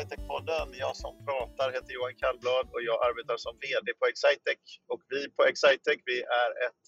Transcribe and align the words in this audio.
Excitec-podden. 0.00 0.68
Jag 0.84 0.96
som 0.96 1.14
pratar 1.26 1.72
heter 1.72 1.92
Johan 1.96 2.16
Kallblad 2.22 2.66
och 2.74 2.82
jag 2.82 2.98
arbetar 3.08 3.36
som 3.36 3.54
VD 3.64 3.88
på 4.00 4.04
Excitec. 4.12 4.62
Och 4.92 5.00
vi 5.12 5.20
på 5.36 5.42
Excitec 5.50 5.98
vi 6.10 6.18
är 6.42 6.50
ett 6.66 6.82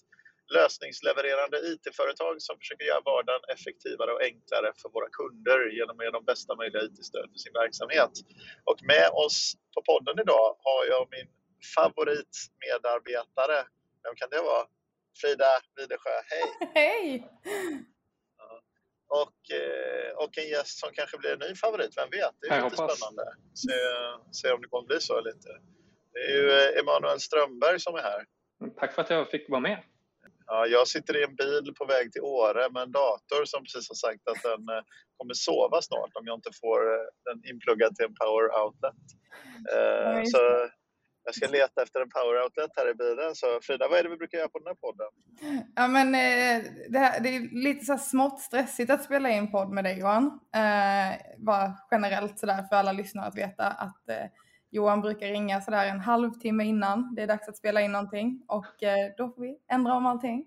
lösningslevererande 0.55 1.57
IT-företag 1.69 2.41
som 2.47 2.55
försöker 2.61 2.85
göra 2.85 3.01
vardagen 3.11 3.43
effektivare 3.55 4.11
och 4.15 4.23
enklare 4.31 4.69
för 4.81 4.89
våra 4.95 5.09
kunder 5.19 5.59
genom 5.77 5.95
att 5.99 6.05
ge 6.05 6.11
dem 6.17 6.25
bästa 6.31 6.51
möjliga 6.61 6.81
IT-stöd 6.87 7.27
för 7.31 7.39
sin 7.45 7.55
verksamhet. 7.63 8.13
Och 8.69 8.79
med 8.91 9.07
oss 9.23 9.39
på 9.75 9.79
podden 9.89 10.15
idag 10.23 10.47
har 10.67 10.81
jag 10.93 11.03
min 11.15 11.29
favoritmedarbetare. 11.75 13.59
Vem 14.03 14.15
kan 14.19 14.29
det 14.33 14.41
vara? 14.51 14.65
Frida 15.21 15.51
Widesjö, 15.75 16.17
hej! 16.31 16.45
Hej! 16.79 17.09
Och, 19.21 19.39
eh, 19.59 20.09
och 20.23 20.37
en 20.37 20.49
gäst 20.55 20.79
som 20.79 20.89
kanske 20.93 21.17
blir 21.17 21.33
en 21.33 21.39
ny 21.47 21.55
favorit, 21.55 21.93
vem 21.97 22.09
vet? 22.09 22.35
Det 22.41 22.47
är 22.47 22.55
Jag 22.57 22.71
lite 22.71 22.81
hoppas. 22.81 22.97
spännande. 22.99 23.23
Se, 23.63 23.73
se 24.39 24.51
om 24.53 24.61
det 24.61 24.67
kommer 24.67 24.87
bli 24.87 24.99
så 25.01 25.17
eller 25.17 25.31
inte. 25.37 25.49
Det 26.13 26.19
är 26.19 26.31
ju 26.37 26.51
eh, 26.51 26.79
Emanuel 26.79 27.19
Strömberg 27.19 27.79
som 27.79 27.95
är 27.95 28.01
här. 28.01 28.21
Tack 28.79 28.93
för 28.93 29.01
att 29.01 29.09
jag 29.09 29.29
fick 29.29 29.49
vara 29.49 29.59
med. 29.59 29.79
Ja, 30.45 30.65
jag 30.67 30.87
sitter 30.87 31.17
i 31.19 31.23
en 31.23 31.35
bil 31.35 31.73
på 31.79 31.85
väg 31.85 32.11
till 32.11 32.21
Åre 32.21 32.69
med 32.69 32.83
en 32.83 32.91
dator 32.91 33.45
som 33.45 33.63
precis 33.63 33.89
har 33.89 33.95
sagt 33.95 34.27
att 34.31 34.43
den 34.43 34.61
eh, 34.75 34.83
kommer 35.17 35.33
sova 35.33 35.81
snart 35.81 36.11
om 36.13 36.23
jag 36.25 36.37
inte 36.37 36.51
får 36.61 36.79
den 37.27 37.37
inpluggad 37.51 37.95
till 37.95 38.05
en 38.05 38.15
power 38.15 38.45
outlet. 38.63 39.03
Så 40.33 40.39
jag 41.25 41.35
ska 41.35 41.47
leta 41.47 41.83
efter 41.83 42.01
en 42.01 42.09
power 42.09 42.43
outlet 42.43 42.71
här 42.75 42.91
i 42.91 42.93
bilen. 42.93 43.35
Så 43.35 43.59
Frida, 43.61 43.87
vad 43.89 43.99
är 43.99 44.03
det 44.03 44.09
vi 44.09 44.17
brukar 44.17 44.37
göra 44.37 44.49
på 44.49 44.59
den 44.59 44.67
här 44.67 44.75
podden? 44.75 45.07
Ja, 45.75 45.87
men 45.87 46.07
eh, 46.15 46.71
det, 46.89 46.99
här, 46.99 47.19
det 47.19 47.29
är 47.35 47.63
lite 47.63 47.85
så 47.85 47.97
smått 47.97 48.39
stressigt 48.39 48.91
att 48.91 49.03
spela 49.03 49.29
in 49.29 49.51
podd 49.51 49.69
med 49.69 49.83
dig 49.83 49.99
Johan. 49.99 50.39
Eh, 50.55 51.37
bara 51.37 51.73
generellt 51.91 52.39
sådär 52.39 52.63
för 52.69 52.75
alla 52.75 52.91
lyssnare 52.91 53.27
att 53.27 53.37
veta 53.37 53.67
att 53.67 54.09
eh, 54.09 54.25
Johan 54.71 55.01
brukar 55.01 55.27
ringa 55.27 55.61
sådär 55.61 55.87
en 55.87 55.99
halvtimme 55.99 56.63
innan 56.63 57.15
det 57.15 57.21
är 57.21 57.27
dags 57.27 57.47
att 57.47 57.57
spela 57.57 57.81
in 57.81 57.91
någonting 57.91 58.43
och 58.47 58.83
eh, 58.83 59.11
då 59.17 59.29
får 59.29 59.41
vi 59.41 59.57
ändra 59.71 59.93
om 59.93 60.05
allting. 60.05 60.45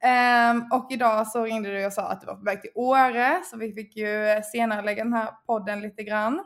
Ehm, 0.00 0.64
och 0.72 0.86
idag 0.90 1.26
så 1.26 1.44
ringde 1.44 1.70
du 1.70 1.86
och 1.86 1.92
sa 1.92 2.02
att 2.02 2.20
du 2.20 2.26
var 2.26 2.34
på 2.34 2.44
väg 2.44 2.62
till 2.62 2.70
Åre 2.74 3.42
så 3.44 3.56
vi 3.56 3.72
fick 3.72 3.96
ju 3.96 4.42
senare 4.52 4.82
lägga 4.82 5.04
den 5.04 5.12
här 5.12 5.30
podden 5.46 5.80
lite 5.80 6.02
grann. 6.02 6.44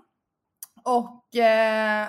Och 0.84 1.36
eh, 1.36 2.08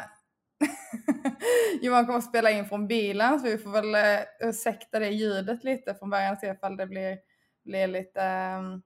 Johan 1.82 2.06
kommer 2.06 2.18
att 2.20 2.26
spela 2.26 2.52
in 2.52 2.66
från 2.66 2.88
bilen 2.88 3.40
så 3.40 3.46
vi 3.46 3.58
får 3.58 3.70
väl 3.72 3.96
eh, 3.96 4.50
ursäkta 4.50 5.00
det 5.00 5.10
ljudet 5.10 5.64
lite 5.64 5.96
från 5.96 6.10
början 6.10 6.38
se 6.38 6.48
ifall 6.48 6.78
det 6.78 6.88
blir, 6.88 7.18
blir 7.66 7.88
lite 7.88 8.22
um, 8.60 8.82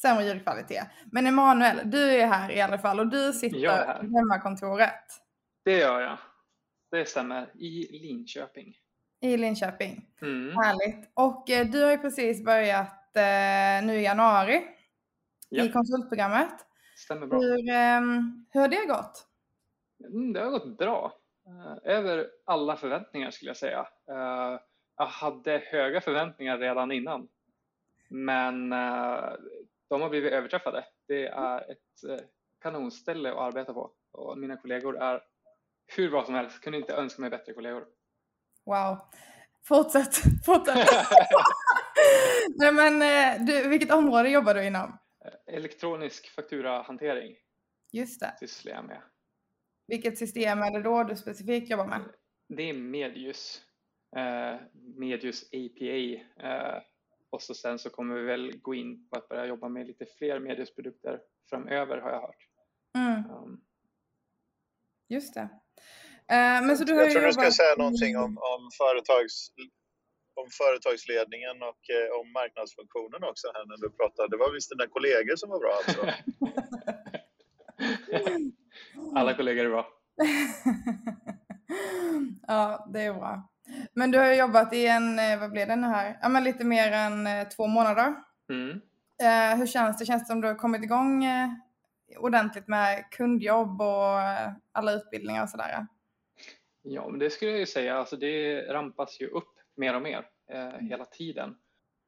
sämre 0.00 0.24
ljudkvalitet. 0.24 0.86
Men 1.12 1.26
Emanuel, 1.26 1.80
du 1.84 2.10
är 2.10 2.26
här 2.26 2.50
i 2.50 2.60
alla 2.60 2.78
fall 2.78 3.00
och 3.00 3.06
du 3.10 3.32
sitter 3.32 3.58
på 3.98 4.16
hemmakontoret 4.18 5.04
Det 5.64 5.78
gör 5.78 6.00
jag. 6.00 6.18
Det 6.90 7.04
stämmer. 7.08 7.50
I 7.54 7.98
Linköping. 7.98 8.74
i 9.20 9.36
Linköping. 9.36 10.06
Mm. 10.22 10.56
Härligt. 10.56 11.10
Och 11.14 11.50
eh, 11.50 11.66
du 11.66 11.82
har 11.84 11.90
ju 11.90 11.98
precis 11.98 12.44
börjat 12.44 13.16
eh, 13.16 13.86
nu 13.86 13.94
i 13.98 14.02
januari 14.02 14.54
i 14.54 14.64
Ja, 15.48 15.72
konsultprogrammet. 15.72 16.54
stämmer 16.96 17.26
bra. 17.26 17.38
Hur, 17.38 17.70
ehm, 17.70 18.46
hur 18.50 18.60
har 18.60 18.68
det 18.68 18.86
gått? 18.86 19.27
Mm, 20.04 20.32
det 20.32 20.40
har 20.40 20.50
gått 20.50 20.78
bra. 20.78 21.12
Eh, 21.46 21.92
Över 21.96 22.30
alla 22.44 22.76
förväntningar 22.76 23.30
skulle 23.30 23.48
jag 23.48 23.56
säga. 23.56 23.88
Eh, 24.10 24.60
Jag 24.96 25.06
hade 25.06 25.58
höga 25.66 26.00
förväntningar 26.00 26.58
redan 26.58 26.92
innan. 26.92 27.28
Men 28.10 28.72
eh, 28.72 29.32
de 29.88 30.00
har 30.02 30.08
blivit 30.08 30.32
överträffade. 30.32 30.84
Det 31.08 31.26
är 31.26 31.70
ett 31.70 32.22
kanonställe 32.62 33.30
att 33.32 33.38
arbeta 33.38 33.72
på. 33.74 33.90
Och 34.12 34.38
mina 34.38 34.56
kollegor 34.56 35.02
är 35.02 35.22
hur 35.96 36.10
bra 36.10 36.24
som 36.24 36.34
helst. 36.34 36.60
Kunde 36.60 36.78
inte 36.78 36.94
önska 36.94 37.20
mig 37.20 37.30
bättre 37.30 37.52
kollegor. 37.52 37.86
Wow. 38.64 38.98
Fortsätt, 39.68 40.14
fortsätt. 40.46 40.88
Nej 42.56 42.72
men 42.72 43.46
du, 43.46 43.68
vilket 43.68 43.92
område 43.92 44.28
jobbar 44.30 44.54
du 44.54 44.64
inom? 44.66 44.98
Elektronisk 45.46 46.28
fakturahantering 46.34 47.36
Just 47.92 48.20
det. 48.20 48.34
sysslar 48.40 48.72
jag 48.72 48.84
med. 48.84 49.02
Vilket 49.88 50.18
system 50.18 50.58
är 50.58 50.70
det 50.70 50.82
då 50.82 51.04
du 51.04 51.16
specifikt 51.16 51.70
jobbar 51.70 51.86
med? 51.86 52.00
Det 52.48 52.62
är 52.62 52.72
Medius. 52.72 53.62
Eh, 54.16 54.60
Medius 54.96 55.42
APA. 55.42 55.94
Eh, 56.48 56.82
och 57.30 57.42
så 57.42 57.54
sen 57.54 57.78
så 57.78 57.90
kommer 57.90 58.14
vi 58.14 58.22
väl 58.22 58.58
gå 58.58 58.74
in 58.74 59.08
på 59.08 59.18
att 59.18 59.28
börja 59.28 59.46
jobba 59.46 59.68
med 59.68 59.86
lite 59.86 60.06
fler 60.18 60.40
Medius-produkter 60.40 61.20
framöver 61.50 61.98
har 61.98 62.10
jag 62.10 62.20
hört. 62.20 62.48
Mm, 62.96 63.30
Um, 63.30 63.60
just 65.08 65.34
det. 65.34 65.48
Eh, 66.30 66.60
men 66.66 66.78
så 66.78 66.84
du 66.84 66.92
har 66.92 67.00
jag 67.00 67.08
ju 67.08 67.14
tror 67.14 67.26
du 67.26 67.32
ska 67.32 67.42
jobbat 67.42 67.54
säga 67.54 67.74
någonting 67.78 68.16
om, 68.16 68.38
om, 68.38 68.70
företags, 68.78 69.50
om 70.34 70.48
företagsledningen 70.60 71.62
och 71.62 71.82
eh, 71.90 72.20
om 72.20 72.32
marknadsfunktionen 72.32 73.24
också 73.24 73.46
här 73.54 73.66
när 73.66 73.76
du 73.76 73.90
pratade. 73.90 74.28
Det 74.28 74.36
var 74.36 74.52
visst 74.52 74.70
dina 74.70 74.86
kollegor 74.86 75.36
som 75.36 75.50
var 75.50 75.60
bra 75.60 75.72
alltså. 75.80 76.02
alla 79.14 79.34
kollegor 79.34 79.64
är 79.64 79.70
bra. 79.70 79.86
ja, 82.46 82.88
det 82.92 83.00
är 83.00 83.14
bra. 83.14 83.48
Men 83.92 84.10
du 84.10 84.18
har 84.18 84.34
jobbat 84.34 84.72
i 84.72 84.86
en, 84.86 85.18
eh, 85.18 85.40
vad 85.40 85.52
blir 85.52 85.66
det 85.66 85.76
nu 85.76 85.86
här? 85.86 86.18
Ja, 86.22 86.28
men 86.28 86.44
lite 86.44 86.64
mer 86.64 86.92
än 86.92 87.26
eh, 87.26 87.48
två 87.48 87.66
månader. 87.66 88.14
Mm. 88.52 88.80
Eh, 89.22 89.58
hur 89.58 89.66
känns 89.66 89.98
det? 89.98 90.06
Känns 90.06 90.22
det 90.22 90.26
som 90.26 90.40
du 90.40 90.48
har 90.48 90.54
kommit 90.54 90.82
igång 90.82 91.24
ordentligt 92.18 92.68
med 92.68 93.04
kundjobb 93.10 93.80
och 93.80 94.18
alla 94.72 94.92
utbildningar 94.92 95.42
och 95.42 95.48
sådär? 95.48 95.86
Ja, 96.82 97.08
men 97.08 97.18
det 97.18 97.30
skulle 97.30 97.50
jag 97.50 97.60
ju 97.60 97.66
säga. 97.66 97.96
Alltså 97.96 98.16
det 98.16 98.62
rampas 98.72 99.20
ju 99.20 99.26
upp 99.26 99.52
mer 99.76 99.96
och 99.96 100.02
mer 100.02 100.26
eh, 100.50 100.68
hela 100.68 101.04
tiden. 101.04 101.56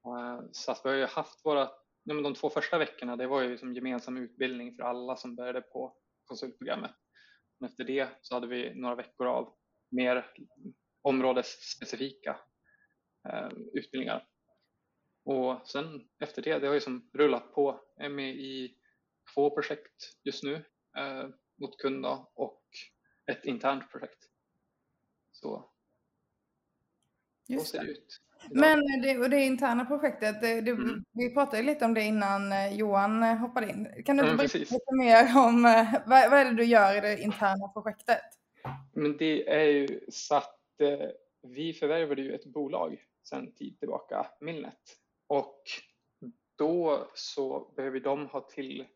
Eh, 0.06 0.40
så 0.52 0.72
att 0.72 0.80
vi 0.84 0.88
har 0.88 0.96
ju 0.96 1.06
haft 1.06 1.44
våra, 1.44 1.68
ja, 2.04 2.14
men 2.14 2.22
de 2.22 2.34
två 2.34 2.50
första 2.50 2.78
veckorna, 2.78 3.16
det 3.16 3.26
var 3.26 3.42
ju 3.42 3.58
som 3.58 3.74
gemensam 3.74 4.16
utbildning 4.16 4.74
för 4.74 4.82
alla 4.82 5.16
som 5.16 5.36
började 5.36 5.60
på 5.60 5.92
konsultprogrammet. 6.30 6.90
Men 7.58 7.70
efter 7.70 7.84
det 7.84 8.08
så 8.20 8.34
hade 8.34 8.46
vi 8.46 8.74
några 8.74 8.94
veckor 8.94 9.26
av 9.26 9.56
mer 9.88 10.34
områdesspecifika 11.02 12.40
eh, 13.28 13.48
utbildningar. 13.72 14.28
Och 15.24 15.68
sen 15.68 16.08
efter 16.18 16.42
det, 16.42 16.58
det 16.58 16.66
har 16.66 16.74
ju 16.74 16.80
som 16.80 17.10
rullat 17.14 17.54
på. 17.54 17.84
Jag 17.96 18.06
är 18.06 18.10
med 18.10 18.34
i 18.34 18.78
två 19.34 19.50
projekt 19.50 20.16
just 20.24 20.42
nu 20.42 20.54
eh, 20.96 21.28
mot 21.60 21.78
kund 21.78 22.06
och 22.34 22.64
ett 23.26 23.44
internt 23.44 23.90
projekt. 23.90 24.24
Så, 25.32 25.72
så 27.58 27.64
ser 27.64 27.84
det 27.84 27.90
ut. 27.90 28.20
Men 28.50 29.02
det, 29.02 29.18
och 29.18 29.30
det 29.30 29.44
interna 29.44 29.84
projektet, 29.84 30.40
det, 30.40 30.60
det, 30.60 30.70
Mm. 30.70 31.04
vi 31.12 31.34
pratade 31.34 31.62
lite 31.62 31.84
om 31.84 31.94
det 31.94 32.02
innan 32.02 32.52
eh, 32.52 32.74
Johan 32.74 33.22
eh, 33.22 33.36
hoppade 33.36 33.70
in. 33.70 34.02
Kan 34.04 34.16
du 34.16 34.22
men 34.22 34.36
berätta 34.36 34.58
lite 34.58 34.94
mer 34.98 35.36
om 35.46 35.64
eh, 35.66 35.92
vad, 36.06 36.30
vad 36.30 36.40
är 36.40 36.44
det 36.44 36.56
du 36.56 36.64
gör 36.64 36.96
i 36.96 37.00
det 37.00 37.22
interna 37.22 37.68
projektet? 37.68 38.22
Men 38.94 39.16
det 39.16 39.48
är 39.48 39.64
ju 39.64 40.00
så 40.08 40.34
att 40.34 40.56
vi 41.42 41.72
förvärvade 41.72 42.22
ju 42.22 42.34
ett 42.34 42.46
bolag 42.46 43.04
sedan 43.22 43.52
tid 43.52 43.78
tillbaka, 43.78 44.26
Milnet. 44.40 44.96
Och 45.26 45.62
då 46.58 47.08
så 47.14 47.72
behöver 47.76 48.00
de 48.00 48.26
ha 48.26 48.40
till, 48.40 48.86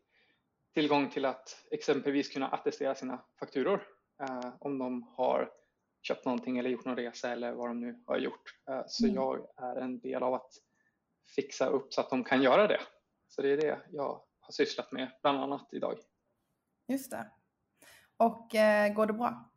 tillgång 0.73 1.09
till 1.09 1.25
att 1.25 1.65
exempelvis 1.71 2.29
kunna 2.29 2.47
attestera 2.47 2.95
sina 2.95 3.21
fakturor 3.39 3.83
eh, 4.21 4.53
om 4.59 4.77
de 4.77 5.03
har 5.15 5.49
köpt 6.07 6.25
någonting 6.25 6.57
eller 6.57 6.69
gjort 6.69 6.85
någon 6.85 6.95
resa 6.95 7.31
eller 7.31 7.51
vad 7.51 7.69
de 7.69 7.79
nu 7.79 8.03
har 8.05 8.17
gjort. 8.17 8.43
Eh, 8.69 8.81
så 8.87 9.05
Mm. 9.05 9.15
jag 9.15 9.47
är 9.57 9.75
en 9.75 9.99
del 9.99 10.23
av 10.23 10.33
att 10.33 10.51
fixa 11.35 11.67
upp 11.67 11.93
så 11.93 12.01
att 12.01 12.09
de 12.09 12.23
kan 12.23 12.41
göra 12.41 12.67
det. 12.67 12.79
Så 13.27 13.41
det 13.41 13.49
är 13.49 13.57
det 13.57 13.79
jag 13.91 14.21
har 14.39 14.51
sysslat 14.51 14.91
med 14.91 15.11
bland 15.21 15.39
annat 15.39 15.69
idag. 15.71 15.97
Just 16.87 17.11
det. 17.11 17.31
Och 18.17 18.55
eh, 18.55 18.93
går 18.93 19.05
det 19.05 19.13
bra? 19.13 19.51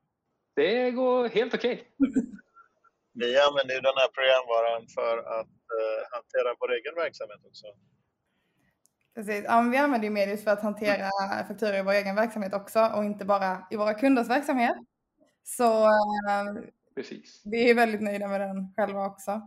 Det 0.55 0.91
går 0.91 1.29
helt 1.29 1.55
okej. 1.55 1.95
Vi 3.13 3.39
använder 3.41 3.75
ju 3.75 3.81
den 3.81 3.97
här 3.97 4.09
programvaran 4.09 4.87
för 4.95 5.19
att 5.19 5.47
eh, 5.77 6.01
hantera 6.13 6.57
vår 6.61 6.73
egen 6.73 6.95
verksamhet 6.95 7.41
också. 7.47 7.67
Precis. 9.15 9.45
Ja, 9.45 9.61
vi 9.73 9.77
använder 9.77 10.05
ju 10.09 10.11
Medius 10.15 10.45
för 10.45 10.51
att 10.51 10.63
hantera 10.63 11.11
fakturor 11.49 11.75
i 11.75 11.83
vår 11.83 11.93
egen 11.93 12.17
verksamhet 12.17 12.55
också 12.55 12.81
och 12.97 13.05
inte 13.05 13.25
bara 13.25 13.67
i 13.71 13.77
våra 13.77 13.95
kunders 13.95 14.29
verksamhet. 14.29 14.77
Så 15.57 15.85
eh, 15.85 16.63
Precis. 16.95 17.43
vi 17.45 17.71
är 17.71 17.75
väldigt 17.75 18.01
nöjda 18.03 18.29
med 18.29 18.41
den 18.41 18.73
själva 18.77 19.07
också. 19.07 19.43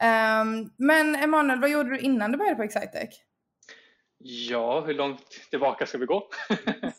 Ehm, 0.00 0.70
men 0.76 1.14
Emanuel, 1.16 1.60
vad 1.60 1.70
gjorde 1.70 1.90
du 1.90 1.98
innan 1.98 2.32
du 2.32 2.38
började 2.38 2.56
på 2.56 2.62
Excitec? 2.62 3.20
Ja, 4.18 4.80
hur 4.80 4.94
långt 4.94 5.30
tillbaka 5.50 5.86
ska 5.86 5.98
vi 5.98 6.06
gå? 6.06 6.28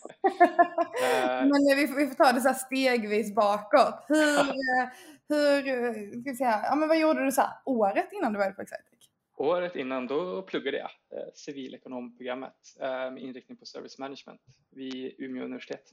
Eh, 1.04 1.42
Men 1.42 1.72
eh, 1.72 1.76
vi 1.76 1.88
får, 1.88 1.96
vi 1.96 2.08
får 2.08 2.16
ta 2.16 2.32
det 2.32 2.42
så 2.42 2.54
stegvis 2.54 3.36
bakåt. 3.36 4.06
Hur, 4.08 4.40
eh, 4.40 4.90
hur 5.30 5.68
eh, 5.68 5.94
ska 6.22 6.32
vi 6.32 6.36
säga, 6.36 6.62
ja, 6.64 6.76
men 6.76 6.88
vad 6.88 7.00
gjorde 7.00 7.26
du 7.26 7.32
så 7.32 7.42
här 7.42 7.52
året 7.66 8.10
innan 8.12 8.34
du 8.34 8.38
började 8.38 8.56
på 8.56 8.62
Excitec? 8.62 9.10
Året 9.38 9.76
innan 9.76 10.08
då 10.08 10.42
pluggade 10.42 10.78
jag 10.78 10.90
eh, 11.20 11.28
civilekonomprogrammet 11.34 12.56
eh, 12.80 12.88
med 12.90 13.18
inriktning 13.18 13.58
på 13.58 13.66
service 13.66 13.98
management 14.00 14.42
vid 14.72 15.16
Umeå 15.18 15.44
universitet. 15.44 15.84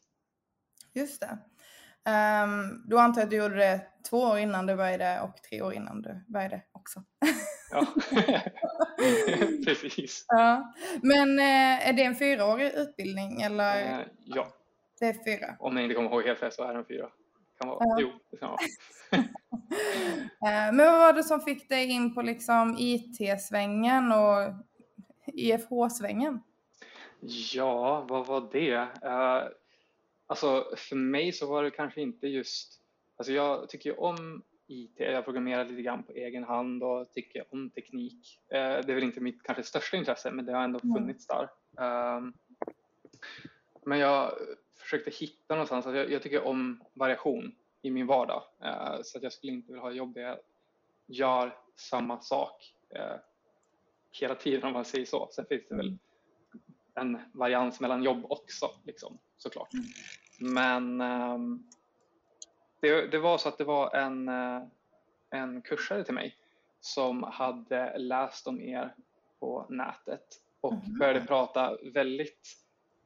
Just 0.94 1.20
det. 1.20 1.38
Um, 2.04 2.82
då 2.86 2.98
antar 2.98 3.20
jag 3.20 3.24
att 3.24 3.30
du 3.30 3.36
gjorde 3.36 3.56
det 3.56 3.80
två 4.10 4.18
år 4.18 4.38
innan 4.38 4.66
du 4.66 4.76
började 4.76 5.20
och 5.20 5.42
tre 5.42 5.62
år 5.62 5.74
innan 5.74 6.02
du 6.02 6.24
började 6.28 6.62
också. 6.72 7.02
ja, 7.72 7.86
precis. 9.66 10.24
Ja. 10.28 10.74
Men 11.02 11.38
uh, 11.38 11.88
är 11.88 11.92
det 11.92 12.02
en 12.02 12.14
fyraårig 12.14 12.72
utbildning 12.74 13.42
eller? 13.42 14.00
Uh, 14.00 14.06
ja. 14.24 14.46
Det 15.00 15.06
är 15.06 15.24
fyra. 15.24 15.56
Om 15.58 15.76
jag 15.76 15.84
inte 15.84 15.94
kommer 15.94 16.10
ihåg 16.10 16.22
helt 16.22 16.42
rätt 16.42 16.54
så 16.54 16.64
är 16.64 16.74
den 16.74 16.84
fyra. 16.84 17.08
Kan 17.60 17.68
vara. 17.68 17.78
Ja. 17.80 17.96
Jo, 18.00 18.08
det 18.30 18.36
kan 18.36 18.50
vara. 18.50 18.60
uh, 19.18 20.76
men 20.76 20.86
vad 20.86 20.98
var 20.98 21.12
det 21.12 21.24
som 21.24 21.40
fick 21.40 21.68
dig 21.68 21.90
in 21.90 22.14
på 22.14 22.22
liksom 22.22 22.76
IT-svängen 22.78 24.12
och 24.12 24.54
IFH-svängen? 25.26 26.42
Ja, 27.54 28.06
vad 28.08 28.26
var 28.26 28.48
det? 28.52 28.76
Uh, 28.76 29.48
alltså 30.32 30.76
för 30.76 30.96
mig 30.96 31.32
så 31.32 31.46
var 31.46 31.62
det 31.62 31.70
kanske 31.70 32.00
inte 32.00 32.28
just, 32.28 32.80
alltså 33.16 33.32
jag 33.32 33.68
tycker 33.68 33.90
ju 33.90 33.96
om 33.96 34.42
IT, 34.66 34.94
jag 34.96 35.24
programmerar 35.24 35.64
lite 35.64 35.82
grann 35.82 36.02
på 36.02 36.12
egen 36.12 36.44
hand 36.44 36.82
och 36.82 37.12
tycker 37.12 37.44
om 37.50 37.70
teknik. 37.70 38.40
Uh, 38.52 38.58
det 38.58 38.92
är 38.92 38.94
väl 38.94 39.02
inte 39.02 39.20
mitt 39.20 39.42
kanske 39.42 39.62
största 39.62 39.96
intresse 39.96 40.30
men 40.30 40.46
det 40.46 40.52
har 40.52 40.64
ändå 40.64 40.80
mm. 40.84 40.96
funnits 40.96 41.26
där. 41.26 41.42
Uh, 41.80 42.28
men 43.84 43.98
jag 43.98 44.32
försökte 44.76 45.10
hitta 45.10 45.54
någonstans, 45.54 45.86
alltså 45.86 46.00
jag, 46.00 46.10
jag 46.10 46.22
tycker 46.22 46.44
om 46.44 46.84
variation 46.94 47.54
i 47.82 47.90
min 47.90 48.06
vardag 48.06 48.42
så 49.02 49.18
att 49.18 49.22
jag 49.22 49.32
skulle 49.32 49.52
inte 49.52 49.72
vilja 49.72 49.82
ha 49.82 49.92
jobb 49.92 50.14
där 50.14 50.22
jag 50.22 50.38
gör 51.06 51.56
samma 51.76 52.20
sak 52.20 52.74
hela 54.12 54.34
tiden 54.34 54.64
om 54.64 54.72
man 54.72 54.84
säger 54.84 55.06
så. 55.06 55.28
Sen 55.32 55.46
finns 55.46 55.68
det 55.68 55.74
väl 55.74 55.98
en 56.94 57.18
varians 57.32 57.80
mellan 57.80 58.02
jobb 58.02 58.24
också 58.28 58.70
liksom, 58.84 59.18
såklart. 59.42 59.68
Men 60.40 61.00
um, 61.00 61.68
det, 62.80 63.06
det, 63.06 63.18
var 63.18 63.38
så 63.38 63.48
att 63.48 63.58
det 63.58 63.64
var 63.64 63.94
en, 63.94 64.28
uh, 64.28 64.62
en 65.30 65.62
kursare 65.62 66.04
till 66.04 66.14
mig 66.14 66.36
som 66.80 67.22
hade 67.22 67.98
läst 67.98 68.46
om 68.46 68.60
er 68.60 68.94
på 69.40 69.66
nätet 69.68 70.24
och 70.60 70.72
mm. 70.72 70.98
började 70.98 71.20
prata 71.20 71.78
väldigt, 71.94 72.56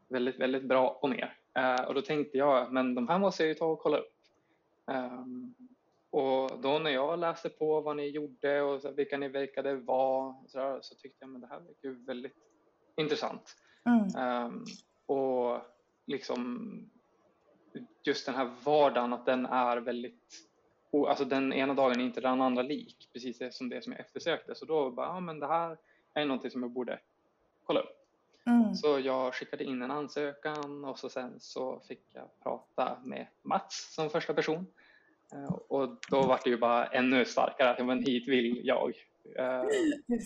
väldigt, 0.09 0.41
väldigt 0.41 0.65
bra 0.65 0.99
om 1.03 1.13
er. 1.13 1.39
Uh, 1.59 1.87
och 1.87 1.95
då 1.95 2.03
tänkte 2.03 2.39
jag, 2.39 2.73
men 2.73 2.95
de 2.95 3.09
här 3.09 3.19
måste 3.19 3.43
jag 3.43 3.49
ju 3.49 3.55
ta 3.55 3.67
och 3.67 3.79
kolla 3.79 3.99
upp. 3.99 4.13
Um, 4.87 5.55
och 6.11 6.61
då 6.61 6.79
när 6.79 6.91
jag 6.91 7.19
läste 7.19 7.49
på 7.49 7.81
vad 7.81 7.97
ni 7.97 8.09
gjorde 8.09 8.63
och 8.63 8.83
så, 8.83 8.91
vilka 8.91 9.19
ni 9.19 9.29
verkade 9.29 9.77
vara 9.77 10.35
så, 10.47 10.59
där, 10.59 10.79
så 10.83 10.95
tyckte 10.95 11.19
jag 11.21 11.29
men 11.29 11.41
det 11.41 11.47
här 11.47 11.61
verkar 11.61 11.89
ju 11.89 12.05
väldigt 12.05 12.37
intressant. 12.97 13.57
Mm. 13.85 14.45
Um, 14.47 14.65
och 15.07 15.61
liksom 16.07 16.91
just 18.03 18.27
den 18.27 18.35
här 18.35 18.51
vardagen 18.65 19.13
att 19.13 19.27
den 19.27 19.47
är 19.47 19.77
väldigt 19.77 20.47
alltså 20.93 21.25
den 21.25 21.53
ena 21.53 21.75
dagen 21.75 22.01
är 22.01 22.05
inte 22.05 22.21
den 22.21 22.41
andra 22.41 22.63
lik, 22.63 23.09
precis 23.13 23.39
det 23.39 23.55
som 23.55 23.69
det 23.69 23.85
som 23.85 23.93
jag 23.93 24.01
eftersökte. 24.01 24.55
Så 24.55 24.65
då 24.65 24.91
bara, 24.91 25.07
ja 25.07 25.21
men 25.21 25.41
det 25.41 25.47
här 25.47 25.77
är 26.15 26.27
någonting 26.27 26.51
som 26.51 26.63
jag 26.63 26.71
borde 26.71 27.01
kolla 27.65 27.81
upp. 27.81 27.97
Mm. 28.47 28.75
Så 28.75 28.99
jag 28.99 29.35
skickade 29.35 29.65
in 29.65 29.83
en 29.83 29.91
ansökan 29.91 30.85
och 30.85 30.99
så 30.99 31.09
sen 31.09 31.41
så 31.41 31.81
fick 31.89 32.03
jag 32.13 32.29
prata 32.43 32.99
med 33.05 33.27
Mats 33.43 33.95
som 33.95 34.11
första 34.11 34.35
person. 34.35 34.67
Eh, 35.33 35.55
och 35.55 35.97
då 36.11 36.23
var 36.23 36.41
det 36.45 36.51
ju 36.51 36.57
bara 36.57 36.87
ännu 36.87 37.25
starkare 37.25 37.71
att 37.71 37.87
men 37.87 38.05
hit 38.05 38.29
vill 38.29 38.61
jag. 38.65 38.93
Eh, 39.37 39.65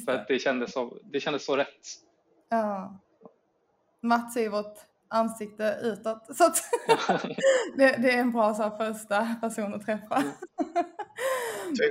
för 0.07 0.13
att 0.13 0.29
det 0.29 0.39
kändes 0.39 0.73
så, 0.73 0.99
det 1.03 1.21
kändes 1.21 1.45
så 1.45 1.57
rätt. 1.57 1.87
Ja. 2.49 2.99
Mats 4.01 4.37
är 4.37 4.41
ju 4.41 4.49
vårt 4.49 4.79
ansikte 5.11 5.79
utåt 5.83 6.37
så 6.37 6.45
att 6.45 6.57
det, 7.77 7.97
det, 8.03 8.11
är 8.11 8.19
en 8.19 8.33
bra 8.33 8.55
så 8.55 8.63
här, 8.63 8.93
första 8.93 9.37
person 9.41 9.75
att 9.75 9.87
träffa. 9.87 10.17
Mm. 10.17 10.33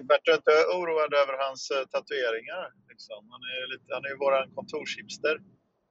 Vart 0.07 0.25
du 0.25 0.33
inte 0.33 0.51
oroad 0.75 1.13
över 1.13 1.47
hans 1.47 1.71
uh, 1.71 1.87
tatueringar? 1.87 2.73
Liksom? 2.89 3.29
Han 3.31 3.41
är 3.41 3.71
lite, 3.71 3.93
han 3.93 4.05
är 4.05 4.09
ju 4.09 4.17
våran 4.17 4.51
kontorshipster 4.55 5.35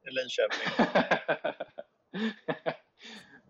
i 0.07 0.11
Linköping. 0.11 0.69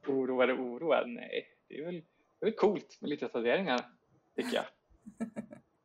oroad 0.06 0.50
och 0.50 0.60
oroad? 0.60 1.08
Nej, 1.08 1.46
det 1.68 1.78
är 1.78 1.84
väl 1.84 2.02
det 2.40 2.46
är 2.46 2.52
coolt 2.52 2.98
med 3.00 3.10
lite 3.10 3.28
tatueringar, 3.28 3.80
tycker 4.36 4.56
jag. 4.56 4.64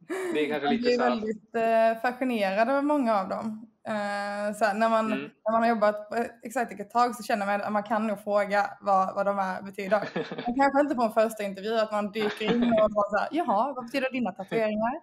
Det 0.08 0.40
är 0.40 0.50
kanske 0.50 0.70
lite 0.70 0.84
så... 0.84 0.90
Jag 0.90 0.98
blir 0.98 1.10
väldigt 1.10 1.56
eh, 1.56 2.02
fascinerad 2.02 2.70
av 2.70 2.84
många 2.84 3.20
av 3.20 3.30
dem. 3.30 3.68
Eh, 3.88 4.56
så 4.56 4.74
när, 4.74 4.90
man, 4.90 5.06
mm. 5.06 5.20
när 5.20 5.52
man 5.52 5.62
har 5.62 5.70
jobbat 5.70 6.10
på 6.10 6.16
Excitec 6.44 6.80
ett 6.80 6.92
tag 6.92 7.16
så 7.16 7.24
känner 7.24 7.46
man 7.46 7.62
att 7.62 7.72
man 7.72 7.84
kan 7.84 8.08
nog 8.08 8.24
fråga 8.24 8.70
vad, 8.82 9.16
vad 9.16 9.26
de 9.26 9.38
här 9.38 9.62
betyder. 9.62 10.10
Man 10.48 10.56
kanske 10.56 10.80
inte 10.80 10.96
på 10.96 11.04
en 11.04 11.12
första 11.12 11.44
intervju 11.44 11.80
att 11.80 11.92
man 11.92 12.12
dyker 12.12 12.54
in 12.54 12.64
och 12.64 12.92
bara 12.92 13.10
så 13.10 13.18
här, 13.18 13.28
jaha, 13.32 13.74
vad 13.74 13.86
betyder 13.86 14.12
dina 14.12 14.32
tatueringar? 14.32 14.94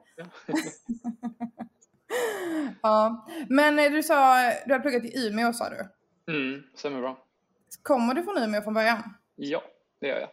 ja, 2.83 3.27
men 3.49 3.77
du 3.77 4.03
sa, 4.03 4.53
du 4.67 4.73
har 4.73 4.81
pluggat 4.81 5.05
i 5.05 5.27
Umeå 5.27 5.53
sa 5.53 5.69
du? 5.71 5.89
Mm, 6.33 6.63
stämmer 6.75 7.01
bra. 7.01 7.19
Kommer 7.83 8.15
du 8.15 8.23
från 8.23 8.39
Umeå 8.39 8.63
från 8.63 8.75
början? 8.75 9.15
Ja, 9.37 9.63
det 10.01 10.09
gör 10.09 10.21
jag. 10.21 10.29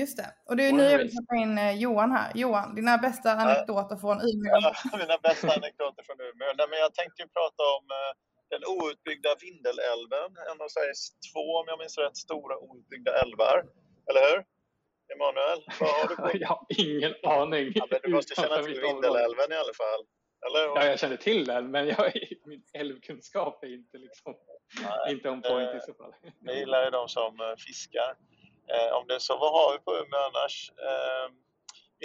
Just 0.00 0.16
det. 0.16 0.30
Och 0.48 0.56
det 0.56 0.64
är 0.68 0.72
nu 0.72 0.82
jag 0.82 0.98
vill 0.98 1.12
släppa 1.16 1.34
in 1.44 1.58
eh, 1.58 1.74
Johan 1.82 2.10
här. 2.18 2.32
Johan, 2.34 2.74
dina 2.74 2.98
bästa 2.98 3.28
anekdoter 3.32 3.96
från 3.96 4.16
Umeå? 4.28 4.56
Ja, 4.64 4.72
mina 5.02 5.18
bästa 5.28 5.52
anekdoter 5.58 6.02
från 6.06 6.18
Umeå. 6.28 6.48
Nej, 6.58 6.66
men 6.70 6.78
jag 6.84 6.92
tänkte 6.94 7.18
ju 7.22 7.28
prata 7.38 7.62
om 7.76 7.84
eh, 7.98 8.12
den 8.52 8.62
outbyggda 8.74 9.30
Vindelälven. 9.44 10.30
En 10.50 10.58
av 10.64 10.68
Sveriges 10.74 11.02
två, 11.28 11.44
om 11.60 11.66
jag 11.72 11.78
minns 11.82 11.98
rätt, 11.98 12.16
stora 12.26 12.56
outbyggda 12.68 13.12
älvar. 13.22 13.56
Eller 14.08 14.22
hur? 14.28 14.38
Emanuel, 15.14 15.60
vad 15.80 15.90
har 15.96 16.08
du 16.10 16.16
på? 16.16 16.28
jag 16.44 16.48
har 16.48 16.66
ingen 16.68 17.14
aning. 17.38 17.66
Ja, 17.74 17.86
men 17.90 17.98
du 18.02 18.08
måste 18.16 18.34
känna 18.42 18.56
till 18.62 18.80
Vindelälven 18.86 19.48
i 19.56 19.58
alla 19.62 19.76
fall. 19.82 20.02
Eller? 20.46 20.62
Ja, 20.76 20.84
jag 20.92 20.98
känner 21.02 21.20
till 21.28 21.44
den, 21.52 21.70
men 21.70 21.86
jag, 21.86 22.12
min 22.44 22.62
älvkunskap 22.82 23.64
är 23.64 23.74
inte, 23.80 23.98
liksom, 23.98 24.34
Nej, 24.82 25.12
inte 25.14 25.30
on 25.30 25.42
point 25.42 25.70
eh, 25.70 25.76
i 25.76 25.80
så 25.80 25.94
fall. 25.94 26.12
Jag 26.40 26.56
gillar 26.56 26.84
ju 26.84 26.90
de 26.90 27.08
som 27.08 27.40
eh, 27.40 27.56
fiskar. 27.66 28.10
Eh, 28.72 28.92
om 28.96 29.06
det 29.08 29.14
är 29.14 29.18
så, 29.18 29.38
vad 29.38 29.52
har 29.52 29.72
vi 29.72 29.78
på 29.84 29.92
Umeå 30.00 30.20
annars? 30.28 30.70
Eh, 30.86 31.26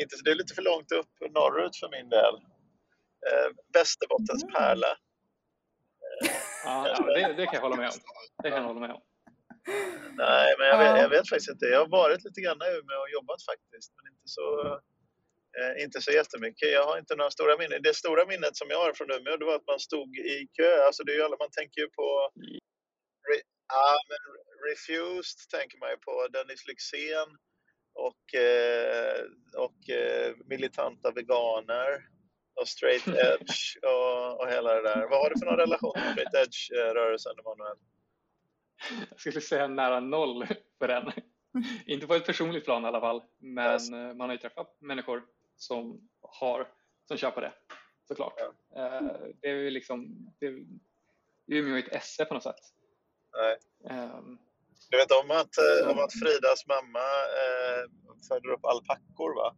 inte, 0.02 0.16
det 0.24 0.32
är 0.32 0.36
lite 0.36 0.56
för 0.56 0.62
långt 0.62 0.92
upp 0.92 1.14
norrut 1.32 1.76
för 1.76 1.90
min 1.90 2.10
del. 2.10 2.36
Eh, 3.28 3.50
Västerbottens 3.74 4.44
mm. 4.44 4.54
pärla. 4.54 4.98
ja, 6.66 6.88
ja 6.88 7.04
det, 7.14 7.34
det, 7.34 7.46
kan 7.46 7.56
jag 7.56 7.62
hålla 7.62 7.76
med 7.76 7.90
om. 7.90 8.00
Det 8.44 8.50
kan 8.50 8.62
jag 8.62 8.68
hålla 8.68 8.80
med 8.80 8.92
om. 8.92 9.02
Nej, 10.18 10.56
men 10.58 10.68
jag 10.68 10.78
vet, 10.78 11.02
jag 11.02 11.10
vet 11.10 11.30
faktiskt 11.30 11.50
inte. 11.50 11.66
Jag 11.66 11.80
har 11.80 11.88
varit 12.02 12.24
lite 12.24 12.42
grann 12.42 12.62
i 12.62 12.70
Umeå 12.78 13.00
och 13.06 13.14
jobbat 13.18 13.42
faktiskt, 13.52 13.90
men 13.96 14.04
inte 14.12 14.28
så, 14.38 14.48
eh, 15.58 15.84
inte 15.84 16.02
så 16.02 16.12
jättemycket. 16.12 16.72
Jag 16.72 16.86
har 16.86 16.98
inte 16.98 17.16
några 17.16 17.32
stora 17.32 17.58
minnen. 17.58 17.82
Det 17.84 17.96
stora 17.96 18.26
minnet 18.26 18.56
som 18.58 18.68
jag 18.70 18.80
har 18.84 18.94
från 18.94 19.12
Umeå 19.12 19.38
det 19.38 19.46
var 19.46 19.56
att 19.56 19.72
man 19.74 19.80
stod 19.80 20.10
i 20.18 20.48
kö. 20.58 20.72
Alltså 20.88 21.04
det 21.04 21.12
är 21.12 21.16
ju 21.16 21.24
alla, 21.24 21.38
man 21.46 21.56
tänker 21.60 21.82
ju 21.82 21.90
på 21.90 22.08
Ja, 23.72 23.98
men 24.10 24.20
Refused 24.70 25.50
tänker 25.50 25.78
man 25.78 25.90
ju 25.90 25.98
på. 25.98 26.28
Dennis 26.28 26.68
Lyxzén 26.68 27.38
och, 27.94 28.36
eh, 28.36 29.24
och 29.58 29.90
eh, 29.90 30.36
militanta 30.46 31.12
veganer 31.12 32.08
och 32.54 32.68
straight 32.68 33.08
edge 33.08 33.78
och, 33.84 34.40
och 34.40 34.48
hela 34.50 34.74
det 34.74 34.82
där. 34.82 35.08
Vad 35.10 35.20
har 35.20 35.30
du 35.30 35.40
för 35.40 35.46
någon 35.46 35.58
relation 35.58 35.94
till 35.94 36.12
straight 36.12 36.48
edge-rörelsen, 36.48 37.40
Emanuel? 37.40 37.78
Jag 39.10 39.20
skulle 39.20 39.42
säga 39.42 39.68
nära 39.68 40.00
noll 40.00 40.48
för 40.80 40.88
den. 40.88 41.12
Inte 41.86 42.08
på 42.08 42.14
ett 42.14 42.26
personligt 42.26 42.66
plan 42.66 42.84
i 42.84 42.88
alla 42.88 43.02
fall, 43.02 43.24
men 43.38 43.72
yes. 43.72 43.92
Eh, 43.92 44.14
man 44.14 44.30
har 44.30 44.32
ju 44.32 44.38
träffat 44.38 44.78
människor 44.80 45.24
som 45.56 46.10
har, 46.22 46.68
som 47.08 47.18
kör 47.18 47.32
på 47.32 47.42
det, 47.42 47.54
såklart. 48.08 48.34
Ja. 48.38 48.54
Det 49.42 49.50
är 49.50 49.56
ju 49.56 49.70
liksom, 49.70 50.28
det 50.40 50.46
är 50.46 50.64
är 51.54 51.78
ett 51.78 51.96
esse 51.96 52.26
på 52.26 52.34
något 52.34 52.44
sätt. 52.44 52.60
Nej. 53.38 53.56
Um, 53.90 54.40
du 54.92 54.98
vet 54.98 55.12
om 55.22 55.32
att, 55.32 55.54
så. 55.56 55.62
Eh, 55.62 55.92
om 55.92 56.00
att 56.06 56.14
Fridas 56.22 56.60
mamma 56.74 57.08
eh, 57.42 57.82
föder 58.28 58.50
upp 58.56 58.66
alpackor 58.66 59.32
va? 59.42 59.50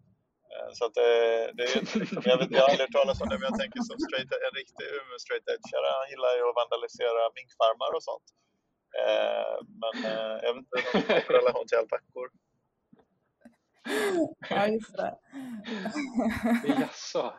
Eh, 0.53 0.69
så 0.77 0.81
att 0.85 0.93
det, 0.99 1.09
det 1.57 1.63
är 1.63 1.77
inte 1.81 1.99
liksom, 1.99 2.21
jag, 2.31 2.37
vet, 2.37 2.51
jag 2.51 2.61
har 2.61 2.69
aldrig 2.69 2.87
hört 2.87 2.97
talas 2.99 3.21
om 3.21 3.29
det 3.29 3.37
men 3.39 3.49
jag 3.51 3.59
tänker 3.59 3.79
som 3.89 3.97
straight, 4.05 4.31
en 4.47 4.55
riktig 4.61 4.85
Umeå 4.97 5.17
straight 5.25 5.47
edgare 5.55 5.87
han 5.99 6.09
gillar 6.13 6.31
ju 6.37 6.43
att 6.49 6.59
vandalisera 6.61 7.21
minkfarmar 7.37 7.91
och 7.97 8.05
sånt. 8.09 8.27
Eh, 9.01 9.55
men 9.81 9.95
eh, 10.11 10.35
jag 10.45 10.51
vet 10.53 10.61
inte 10.63 10.75
om 10.93 11.01
det 11.07 11.13
har 11.13 11.33
relation 11.39 11.65
till 11.67 11.81
alpackor. 11.83 12.27
Ja, 14.49 14.67
just 14.67 14.95
det. 14.97 15.13
Jaså, 16.81 17.33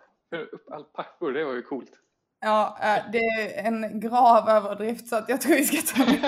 upp 0.54 0.70
alpackor, 0.70 1.32
det 1.32 1.44
var 1.44 1.52
ju 1.52 1.62
coolt. 1.62 1.92
Ja, 2.44 2.78
eh, 2.82 3.10
det 3.12 3.18
är 3.18 3.66
en 3.66 4.00
grav 4.00 4.48
överdrift 4.48 5.08
så 5.08 5.16
att 5.16 5.28
jag 5.28 5.40
tror 5.40 5.54
vi 5.54 5.64
ska 5.64 5.94
ta 5.94 6.04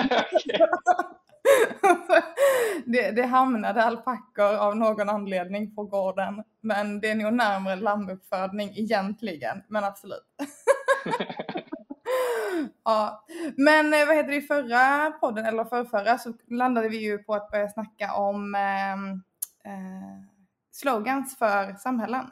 det, 2.85 3.11
det 3.11 3.25
hamnade 3.25 3.83
alpackor 3.83 4.55
av 4.55 4.77
någon 4.77 5.09
anledning 5.09 5.75
på 5.75 5.83
gården. 5.83 6.43
Men 6.61 6.99
det 6.99 7.09
är 7.09 7.15
nog 7.15 7.33
närmare 7.33 7.75
lammuppfödning 7.75 8.69
egentligen, 8.77 9.63
men 9.67 9.83
absolut. 9.83 10.25
Ja, 12.83 13.25
men 13.57 13.93
eh, 13.93 14.07
vad 14.07 14.15
heter 14.15 14.29
det, 14.31 14.35
i 14.35 14.41
förra 14.41 15.11
podden, 15.11 15.45
eller 15.45 15.65
förrförra, 15.65 16.17
så 16.17 16.33
landade 16.47 16.89
vi 16.89 16.97
ju 16.97 17.17
på 17.17 17.33
att 17.33 17.51
börja 17.51 17.69
snacka 17.69 18.13
om 18.13 18.55
eh, 18.55 18.93
eh, 19.73 20.23
slogans 20.71 21.37
för 21.37 21.73
samhällen. 21.73 22.25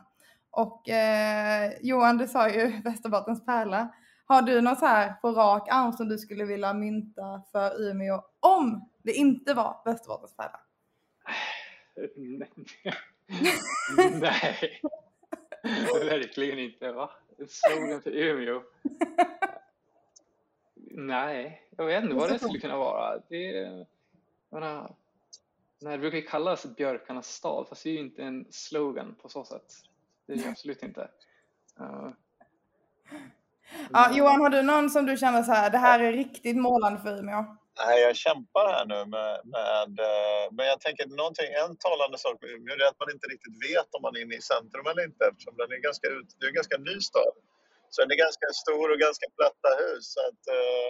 Och 0.55 0.89
eh, 0.89 1.71
Johan, 1.81 2.17
du 2.17 2.27
sa 2.27 2.49
ju 2.49 2.67
Västerbottens 2.83 3.45
pärla. 3.45 3.95
Har 4.25 4.41
du 4.41 4.61
något 4.61 4.79
så 4.79 4.85
här 4.85 5.13
på 5.13 5.31
rak 5.31 5.67
arm 5.71 5.93
som 5.93 6.09
du 6.09 6.17
skulle 6.17 6.45
vilja 6.45 6.73
mynta 6.73 7.41
för 7.51 7.81
Umeå 7.81 8.23
om 8.39 8.89
det 9.03 9.11
inte 9.11 9.53
var 9.53 9.81
Västerbottens 9.85 10.35
pärla? 10.35 10.59
Nej, 14.19 14.81
verkligen 16.09 16.59
inte. 16.59 16.91
Va? 16.91 17.11
Slogan 17.47 18.01
för 18.01 18.11
Umeå? 18.11 18.63
Nej, 20.91 21.61
jag 21.77 21.85
vet 21.85 22.03
inte 22.03 22.15
vad 22.15 22.29
det 22.29 22.39
skulle 22.39 22.59
kunna 22.59 22.77
vara. 22.77 23.21
Det, 23.29 23.85
menar, 24.49 24.95
det 25.79 25.97
brukar 25.97 26.21
kallas 26.21 26.65
björkarnas 26.65 27.27
stad, 27.27 27.67
fast 27.69 27.83
det 27.83 27.89
är 27.89 27.93
ju 27.93 27.99
inte 27.99 28.23
en 28.23 28.45
slogan 28.49 29.15
på 29.21 29.29
så 29.29 29.45
sätt. 29.45 29.73
Det 30.27 30.33
är 30.33 30.37
det 30.37 30.49
absolut 30.49 30.83
inte. 30.83 31.01
Uh, 31.81 32.09
ja, 33.93 34.11
Johan, 34.17 34.41
har 34.41 34.49
du 34.49 34.61
någon 34.61 34.89
som 34.89 35.05
du 35.05 35.17
känner 35.17 35.43
så 35.43 35.51
här, 35.51 35.69
det 35.69 35.77
här 35.77 35.99
är 35.99 36.11
riktigt 36.11 36.57
målande 36.57 36.99
för 37.01 37.19
Umeå? 37.19 37.45
Nej, 37.79 38.01
jag 38.01 38.15
kämpar 38.15 38.65
här 38.73 38.85
nu 38.85 38.99
med, 39.15 39.33
med 39.55 39.91
eh, 40.09 40.45
men 40.55 40.65
jag 40.71 40.79
tänker 40.85 41.05
någonting, 41.21 41.49
en 41.63 41.73
talande 41.85 42.17
sak 42.17 42.35
med 42.41 42.49
Umeå 42.55 42.73
är 42.75 42.89
att 42.91 43.01
man 43.03 43.13
inte 43.15 43.27
riktigt 43.33 43.57
vet 43.67 43.89
om 43.95 44.01
man 44.01 44.15
är 44.15 44.21
inne 44.21 44.35
i 44.35 44.41
centrum 44.53 44.85
eller 44.91 45.03
inte 45.09 45.23
eftersom 45.29 45.53
den 45.57 45.69
är 45.75 45.81
ganska, 45.87 46.07
ut, 46.15 46.27
det 46.37 46.45
är 46.45 46.49
en 46.53 46.59
ganska 46.61 46.77
ny 46.89 46.95
stad. 47.09 47.35
Så 47.89 48.01
den 48.01 48.11
är 48.15 48.19
ganska 48.25 48.47
stor 48.63 48.85
och 48.91 48.99
ganska 49.07 49.27
platta 49.37 49.69
hus. 49.81 50.03
Så 50.13 50.19
att, 50.27 50.43
uh... 50.57 50.87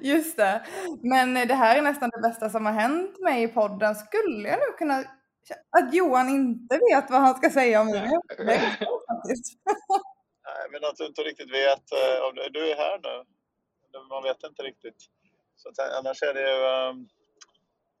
Just 0.12 0.36
det. 0.36 0.66
Men 1.02 1.34
det 1.34 1.54
här 1.54 1.78
är 1.78 1.82
nästan 1.82 2.10
det 2.10 2.28
bästa 2.28 2.50
som 2.50 2.66
har 2.66 2.72
hänt 2.72 3.20
mig 3.20 3.42
i 3.42 3.48
podden. 3.48 3.94
Skulle 3.94 4.48
jag 4.48 4.58
nog 4.58 4.78
kunna... 4.78 5.04
Att 5.70 5.94
Johan 5.94 6.28
inte 6.28 6.80
vet 6.90 7.10
vad 7.10 7.20
han 7.20 7.34
ska 7.34 7.50
säga 7.50 7.80
om. 7.80 7.86
Det. 7.86 8.00
Nej, 10.48 10.68
men 10.70 10.84
att 10.84 10.96
du 10.96 11.06
inte 11.06 11.22
riktigt 11.22 11.52
vet. 11.52 11.92
Uh, 11.92 12.52
du 12.52 12.70
är 12.70 12.76
här 12.76 12.98
nu 13.02 13.24
man 14.08 14.22
vet 14.22 14.44
inte 14.44 14.62
riktigt. 14.62 14.96
Så 15.56 15.68
att, 15.68 15.78
annars 15.98 16.22
är 16.22 16.34
det 16.34 16.40
ju... 16.40 16.88
Um, 16.90 17.08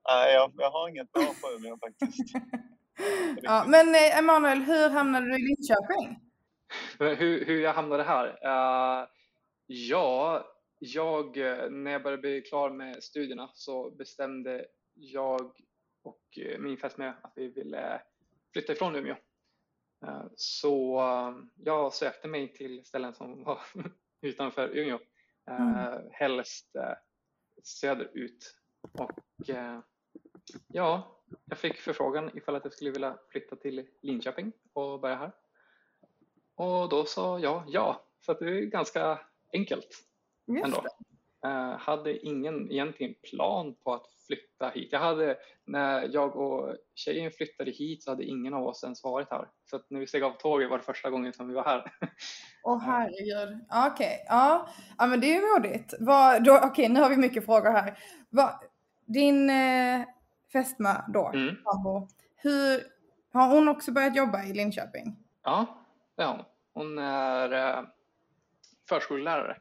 nej, 0.08 0.34
jag, 0.34 0.52
jag 0.56 0.70
har 0.70 0.88
inget 0.88 1.12
bra 1.12 1.34
på 1.42 1.56
Umeå 1.56 1.78
faktiskt. 1.78 2.36
ja, 3.42 3.64
men 3.68 3.94
eh, 3.94 4.18
Emanuel, 4.18 4.62
hur 4.62 4.88
hamnade 4.88 5.26
du 5.26 5.36
i 5.36 5.38
Linköping? 5.38 6.20
Hur, 6.98 7.44
hur 7.44 7.60
jag 7.60 7.74
hamnade 7.74 8.02
här? 8.02 8.26
Uh, 8.26 9.08
ja, 9.66 10.46
jag, 10.78 11.36
eh, 11.36 11.70
när 11.70 11.90
jag 11.90 12.02
började 12.02 12.20
bli 12.20 12.40
klar 12.40 12.70
med 12.70 13.02
studierna 13.02 13.50
så 13.54 13.90
bestämde 13.90 14.66
jag 14.94 15.52
och 16.08 16.38
min 16.58 16.76
fästmö 16.76 17.12
att 17.22 17.32
vi 17.36 17.48
ville 17.48 18.02
flytta 18.52 18.72
ifrån 18.72 18.96
Umeå. 18.96 19.16
Så 20.36 21.02
jag 21.56 21.92
sökte 21.94 22.28
mig 22.28 22.52
till 22.52 22.84
ställen 22.84 23.14
som 23.14 23.44
var 23.44 23.60
utanför 24.20 24.76
Umeå. 24.76 24.98
Mm. 25.48 25.76
Eh, 25.76 26.00
helst 26.10 26.76
eh, 26.76 26.94
söderut. 27.62 28.56
Och 28.92 29.50
eh, 29.50 29.80
ja, 30.66 31.20
jag 31.44 31.58
fick 31.58 31.76
förfrågan 31.76 32.30
ifall 32.36 32.56
att 32.56 32.64
jag 32.64 32.72
skulle 32.72 32.90
vilja 32.90 33.18
flytta 33.28 33.56
till 33.56 33.88
Linköping 34.00 34.52
och 34.72 35.00
börja 35.00 35.16
här. 35.16 35.32
Och 36.54 36.88
då 36.88 37.04
sa 37.04 37.38
jag 37.38 37.64
ja, 37.68 38.06
så 38.20 38.34
det 38.34 38.46
är 38.46 38.62
ganska 38.62 39.20
enkelt 39.52 40.04
Just 40.46 40.64
ändå. 40.64 40.76
Uh, 40.76 40.84
hade 41.78 42.26
ingen 42.26 42.72
egentligen 42.72 43.14
plan 43.30 43.74
på 43.84 43.94
att 43.94 44.06
flytta 44.26 44.68
hit. 44.68 44.88
Jag 44.92 45.00
hade, 45.00 45.36
när 45.66 46.08
jag 46.12 46.36
och 46.36 46.76
tjejen 46.94 47.30
flyttade 47.30 47.70
hit 47.70 48.02
så 48.02 48.10
hade 48.10 48.24
ingen 48.24 48.54
av 48.54 48.66
oss 48.66 48.84
ens 48.84 49.04
varit 49.04 49.30
här. 49.30 49.48
Så 49.70 49.80
när 49.88 50.00
vi 50.00 50.06
steg 50.06 50.22
av 50.22 50.30
tåget 50.30 50.70
var 50.70 50.78
det 50.78 50.84
första 50.84 51.10
gången 51.10 51.32
som 51.32 51.48
vi 51.48 51.54
var 51.54 51.64
här. 51.64 51.92
Åh 52.64 52.76
oh, 52.76 52.80
herregud. 52.80 53.66
Okej, 53.70 53.90
okay. 53.92 54.18
ja. 54.28 54.68
ja 54.98 55.06
men 55.06 55.20
det 55.20 55.36
är 55.36 55.58
modigt. 55.58 55.94
Okej, 56.00 56.70
okay, 56.70 56.88
nu 56.88 57.00
har 57.00 57.10
vi 57.10 57.16
mycket 57.16 57.44
frågor 57.44 57.70
här. 57.70 57.98
Vad, 58.30 58.50
din 59.06 59.50
eh, 59.50 60.02
fästmö 60.52 60.94
då, 61.08 61.30
mm. 61.34 61.56
Sambo, 61.64 62.08
hur, 62.36 62.82
har 63.32 63.54
hon 63.54 63.68
också 63.68 63.92
börjat 63.92 64.16
jobba 64.16 64.44
i 64.44 64.52
Linköping? 64.52 65.16
Ja, 65.42 65.84
det 66.16 66.22
har 66.22 66.36
hon. 66.36 66.44
Hon 66.72 66.98
är 66.98 67.52
eh, 67.52 67.84
förskollärare. 68.88 69.56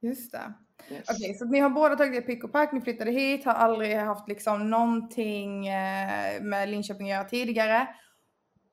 Just 0.00 0.32
det. 0.32 0.52
Yes. 0.90 1.10
Okej, 1.10 1.30
okay, 1.30 1.34
så 1.34 1.44
ni 1.44 1.58
har 1.58 1.70
båda 1.70 1.96
tagit 1.96 2.22
er 2.22 2.26
pick 2.26 2.44
och 2.44 2.52
pack, 2.52 2.72
ni 2.72 2.80
flyttade 2.80 3.10
hit, 3.10 3.44
har 3.44 3.52
aldrig 3.52 3.96
haft 3.96 4.28
liksom 4.28 4.70
någonting 4.70 5.66
eh, 5.66 6.42
med 6.42 6.68
Linköping 6.68 7.10
att 7.10 7.16
göra 7.16 7.28
tidigare. 7.28 7.88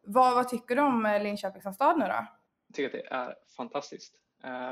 Vad, 0.04 0.36
vad 0.36 0.50
tycker 0.50 0.76
du 0.76 0.82
om 0.82 1.06
eh, 1.06 1.24
Linköping 1.24 1.62
som 1.62 1.74
stad 1.74 2.00
nu 2.00 2.06
då? 2.06 2.28
Jag 2.68 2.76
tycker 2.76 2.86
att 2.86 3.04
det 3.04 3.16
är 3.16 3.36
fantastiskt. 3.58 4.16
Eh, 4.44 4.72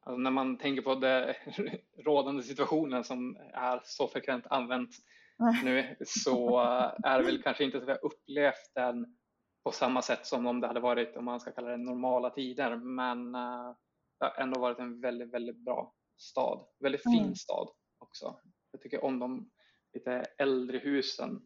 alltså 0.00 0.20
när 0.20 0.30
man 0.30 0.58
tänker 0.58 0.82
på 0.82 0.94
den 0.94 1.34
rådande 2.04 2.42
situationen 2.42 3.04
som 3.04 3.36
är 3.52 3.80
så 3.84 4.08
frekvent 4.08 4.46
använt 4.46 4.90
nu 5.64 5.96
så 6.06 6.60
är 7.04 7.18
det 7.18 7.24
väl 7.24 7.42
kanske 7.42 7.64
inte 7.64 7.78
så 7.78 7.82
att 7.82 7.88
vi 7.88 7.92
har 7.92 8.04
upplevt 8.04 8.74
den 8.74 9.16
på 9.64 9.70
samma 9.70 10.02
sätt 10.02 10.26
som 10.26 10.46
om 10.46 10.60
det 10.60 10.66
hade 10.66 10.80
varit, 10.80 11.16
om 11.16 11.24
man 11.24 11.40
ska 11.40 11.50
kalla 11.50 11.68
det 11.68 11.76
normala 11.76 12.30
tider, 12.30 12.76
men 12.76 13.32
det 13.32 14.24
har 14.24 14.34
ändå 14.38 14.60
varit 14.60 14.78
en 14.78 15.00
väldigt, 15.00 15.34
väldigt 15.34 15.64
bra 15.64 15.94
stad. 16.18 16.66
Väldigt 16.80 17.02
fin 17.02 17.22
mm. 17.22 17.34
stad 17.34 17.68
också. 17.98 18.40
Jag 18.70 18.80
tycker 18.80 19.04
om 19.04 19.18
de 19.18 19.50
lite 19.94 20.24
äldre 20.38 20.78
husen 20.78 21.42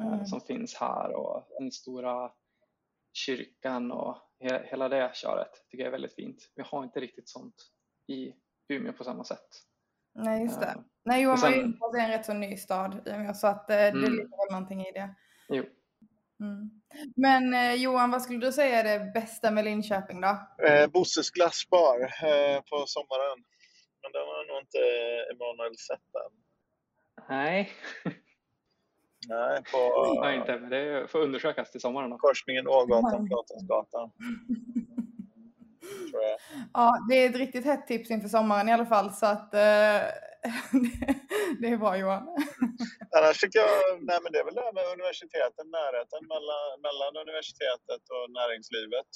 eh, 0.00 0.12
mm. 0.12 0.26
som 0.26 0.40
finns 0.40 0.74
här 0.74 1.16
och 1.16 1.46
den 1.58 1.72
stora 1.72 2.32
kyrkan 3.12 3.92
och 3.92 4.18
he 4.40 4.66
hela 4.66 4.88
det 4.88 5.10
köret 5.14 5.50
tycker 5.70 5.84
jag 5.84 5.86
är 5.88 5.92
väldigt 5.92 6.14
fint. 6.14 6.50
Vi 6.54 6.62
har 6.66 6.84
inte 6.84 7.00
riktigt 7.00 7.28
sånt 7.28 7.54
i 8.12 8.32
Umeå 8.68 8.92
på 8.92 9.04
samma 9.04 9.24
sätt. 9.24 9.48
Nej, 10.14 10.42
just 10.42 10.60
det. 10.60 10.66
Uh, 10.66 10.82
Nej, 11.04 11.22
Johan 11.22 11.38
sen, 11.38 11.50
var 11.50 11.56
ju 11.56 11.72
på 11.72 11.96
en 11.96 12.08
rätt 12.08 12.26
så 12.26 12.34
ny 12.34 12.56
stad 12.56 13.08
Umeå 13.08 13.34
så 13.34 13.46
att 13.46 13.66
uh, 13.70 13.76
det 13.76 13.88
mm. 13.88 14.00
ligger 14.00 14.16
väl 14.16 14.52
någonting 14.52 14.80
i 14.80 14.92
det. 14.92 15.14
Jo. 15.48 15.64
Mm. 16.40 16.70
Men 17.16 17.54
eh, 17.54 17.74
Johan, 17.74 18.10
vad 18.10 18.22
skulle 18.22 18.38
du 18.38 18.52
säga 18.52 18.80
är 18.80 18.98
det 18.98 19.12
bästa 19.14 19.50
med 19.50 19.64
Linköping 19.64 20.20
då? 20.20 20.38
Eh, 20.68 20.86
Bosses 20.86 21.30
glassbar 21.30 22.00
eh, 22.02 22.60
på 22.60 22.84
sommaren. 22.86 23.44
Men 24.04 24.12
den 24.12 24.22
har 24.22 24.48
nog 24.48 24.60
inte 24.60 24.78
Emanuel 25.32 25.76
sett 25.76 26.14
än. 26.24 26.32
Nej. 27.28 27.72
Nej, 29.28 29.62
på... 29.72 30.14
Nej, 30.20 30.36
inte, 30.36 30.58
men 30.58 30.70
det 30.70 31.10
får 31.10 31.18
undersökas 31.18 31.70
till 31.70 31.80
sommaren. 31.80 32.10
Då. 32.10 32.18
Korsningen 32.18 32.68
Ågatan, 32.68 33.28
Platonsgatan. 33.28 34.10
Ja, 36.72 37.06
det 37.08 37.14
är 37.14 37.30
ett 37.30 37.36
riktigt 37.36 37.64
hett 37.64 37.86
tips 37.86 38.10
inför 38.10 38.28
sommaren 38.28 38.68
i 38.68 38.72
alla 38.72 38.86
fall. 38.86 39.12
Så 39.12 39.26
att, 39.26 39.54
eh, 39.54 39.60
det 41.60 41.68
är 41.68 41.76
bra 41.76 41.98
Johan. 41.98 42.28
Annars 43.16 43.40
tycker 43.40 43.58
jag, 43.58 43.68
nej 44.08 44.18
men 44.22 44.32
det 44.32 44.38
är 44.38 44.44
väl 44.44 44.54
det 44.54 44.66
här 44.68 44.76
med 44.78 44.86
universiteten, 44.96 45.66
närheten 45.78 46.22
mellan, 46.32 46.66
mellan 46.86 47.12
universitetet 47.24 48.02
och 48.14 48.24
näringslivet. 48.38 49.10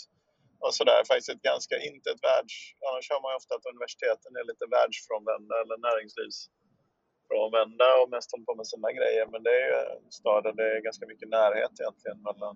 Och 0.62 0.72
sådär, 0.78 1.00
faktiskt 1.10 1.34
ett 1.34 1.48
ganska, 1.50 1.74
inte 1.90 2.06
ett 2.10 2.22
världs... 2.28 2.54
Annars 2.88 3.06
hör 3.10 3.20
man 3.22 3.32
ju 3.32 3.36
ofta 3.40 3.52
att 3.54 3.70
universiteten 3.72 4.32
är 4.40 4.44
lite 4.50 4.64
världsfrånvända 4.76 5.54
eller 5.62 5.76
näringslivsfrånvända 5.88 7.88
och 8.00 8.08
mest 8.14 8.28
håller 8.32 8.48
på 8.50 8.54
med 8.60 8.68
sina 8.74 8.90
grejer. 8.98 9.24
Men 9.32 9.40
det 9.46 9.54
är 9.60 9.64
ju 9.70 9.76
en 9.96 10.10
stad 10.20 10.40
där 10.44 10.54
det 10.58 10.66
är 10.76 10.80
ganska 10.88 11.04
mycket 11.10 11.28
närhet 11.38 11.74
egentligen 11.80 12.18
mellan 12.28 12.54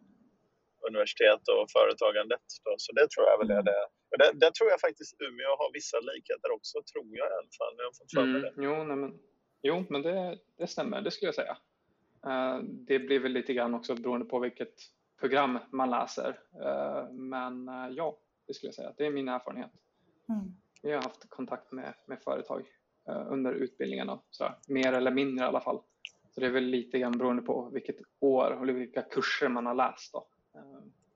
universitet 0.88 1.42
och 1.54 1.64
företagandet. 1.76 2.46
Då. 2.64 2.72
Så 2.84 2.90
det 2.98 3.06
tror 3.12 3.24
jag 3.30 3.38
väl 3.40 3.50
är 3.58 3.64
det. 3.72 3.84
Och 4.10 4.18
det, 4.20 4.28
det 4.42 4.50
tror 4.54 4.68
jag 4.70 4.80
faktiskt 4.80 5.12
Umeå 5.26 5.52
har 5.60 5.70
vissa 5.78 5.98
likheter 6.10 6.50
också, 6.56 6.76
tror 6.92 7.10
jag 7.20 7.28
i 7.32 7.34
alla 7.38 7.54
fall. 7.60 7.74
Jag 7.80 7.86
har 7.90 7.96
fått 8.00 8.12
mm, 8.12 8.42
det. 8.42 8.52
Jo, 8.66 8.74
nej, 8.88 8.96
men, 9.02 9.10
jo, 9.68 9.76
men 9.92 10.00
det, 10.02 10.38
det 10.58 10.66
stämmer, 10.66 11.00
det 11.00 11.10
skulle 11.10 11.32
jag 11.32 11.40
säga. 11.42 11.56
Uh, 12.26 12.58
det 12.88 12.98
blir 12.98 13.20
väl 13.20 13.32
lite 13.32 13.52
grann 13.52 13.74
också 13.74 13.94
beroende 13.94 14.26
på 14.26 14.38
vilket 14.38 14.74
program 15.22 15.58
man 15.70 15.90
läser. 15.90 16.28
Uh, 16.28 17.12
men 17.12 17.68
uh, 17.68 17.88
ja, 17.90 18.18
det 18.46 18.54
skulle 18.54 18.68
jag 18.68 18.74
säga. 18.74 18.92
Det 18.96 19.06
är 19.06 19.10
min 19.10 19.28
erfarenhet. 19.28 19.70
Mm. 20.28 20.54
Vi 20.82 20.92
har 20.92 21.02
haft 21.02 21.30
kontakt 21.30 21.72
med, 21.72 21.94
med 22.06 22.22
företag 22.22 22.66
under 23.06 23.52
utbildningen, 23.52 24.08
och 24.08 24.26
sådär. 24.30 24.58
mer 24.68 24.92
eller 24.92 25.10
mindre 25.10 25.44
i 25.44 25.48
alla 25.48 25.60
fall. 25.60 25.80
Så 26.30 26.40
det 26.40 26.46
är 26.46 26.50
väl 26.50 26.64
lite 26.64 26.98
grann 26.98 27.18
beroende 27.18 27.42
på 27.42 27.70
vilket 27.72 27.96
år 28.20 28.50
och 28.50 28.68
vilka 28.68 29.02
kurser 29.02 29.48
man 29.48 29.66
har 29.66 29.74
läst. 29.74 30.12
Då. 30.12 30.26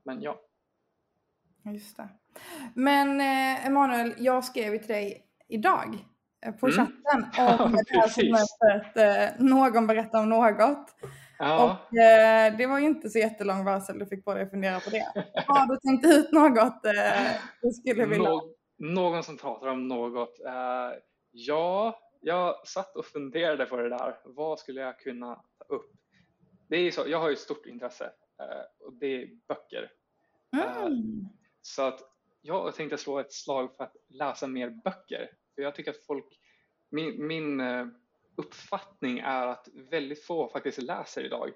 Men 0.04 0.22
ja. 0.22 0.40
Just 1.72 1.96
det. 1.96 2.08
Men 2.74 3.20
eh, 3.20 3.66
Emanuel, 3.66 4.14
jag 4.18 4.44
skrev 4.44 4.72
ju 4.72 4.78
till 4.78 4.88
dig 4.88 5.26
idag 5.48 5.98
eh, 6.46 6.52
på 6.52 6.66
mm. 6.66 6.76
chatten 6.76 7.22
om 7.64 7.74
ja, 7.74 7.82
det 7.86 7.98
här 7.98 8.08
segmentet 8.08 8.96
eh, 8.96 9.46
Någon 9.46 9.86
berättar 9.86 10.22
om 10.22 10.28
något. 10.28 10.94
Ja. 11.38 11.78
Och 11.90 11.98
eh, 11.98 12.56
det 12.56 12.66
var 12.66 12.78
ju 12.78 12.86
inte 12.86 13.10
så 13.10 13.18
jättelång 13.18 13.64
varsel 13.64 13.98
du 13.98 14.06
fick 14.06 14.24
på 14.24 14.34
dig 14.34 14.42
att 14.42 14.50
fundera 14.50 14.80
på 14.80 14.90
det. 14.90 15.12
Har 15.46 15.66
du 15.66 15.76
tänkt 15.76 16.06
ut 16.06 16.32
något 16.32 16.84
eh, 16.84 17.40
du 17.62 17.70
skulle 17.70 18.06
vilja? 18.06 18.28
Nå 18.28 18.56
någon 18.78 19.22
som 19.22 19.36
pratar 19.36 19.66
om 19.66 19.88
något. 19.88 20.40
Uh, 20.44 20.98
ja, 21.30 22.00
jag 22.20 22.66
satt 22.68 22.96
och 22.96 23.06
funderade 23.06 23.66
på 23.66 23.76
det 23.76 23.88
där. 23.88 24.18
Vad 24.24 24.58
skulle 24.58 24.80
jag 24.80 24.98
kunna 24.98 25.34
ta 25.34 25.64
upp? 25.74 25.92
Det 26.68 26.76
är 26.76 26.90
så, 26.90 27.04
jag 27.06 27.20
har 27.20 27.28
ju 27.28 27.32
ett 27.32 27.40
stort 27.40 27.66
intresse 27.66 28.04
uh, 28.04 28.86
och 28.86 28.94
det 28.94 29.22
är 29.22 29.28
böcker. 29.48 29.92
Mm. 30.52 31.28
så 31.62 31.82
att 31.82 32.00
jag 32.42 32.74
tänkte 32.74 32.98
slå 32.98 33.18
ett 33.18 33.32
slag 33.32 33.76
för 33.76 33.84
att 33.84 33.96
läsa 34.08 34.46
mer 34.46 34.70
böcker. 34.70 35.30
För 35.54 35.62
jag 35.62 35.74
tycker 35.74 35.90
att 35.90 36.06
folk, 36.06 36.38
min, 36.90 37.26
min 37.26 37.60
uppfattning 38.36 39.18
är 39.18 39.46
att 39.46 39.68
väldigt 39.90 40.24
få 40.24 40.48
faktiskt 40.48 40.78
läser 40.78 41.24
idag. 41.24 41.50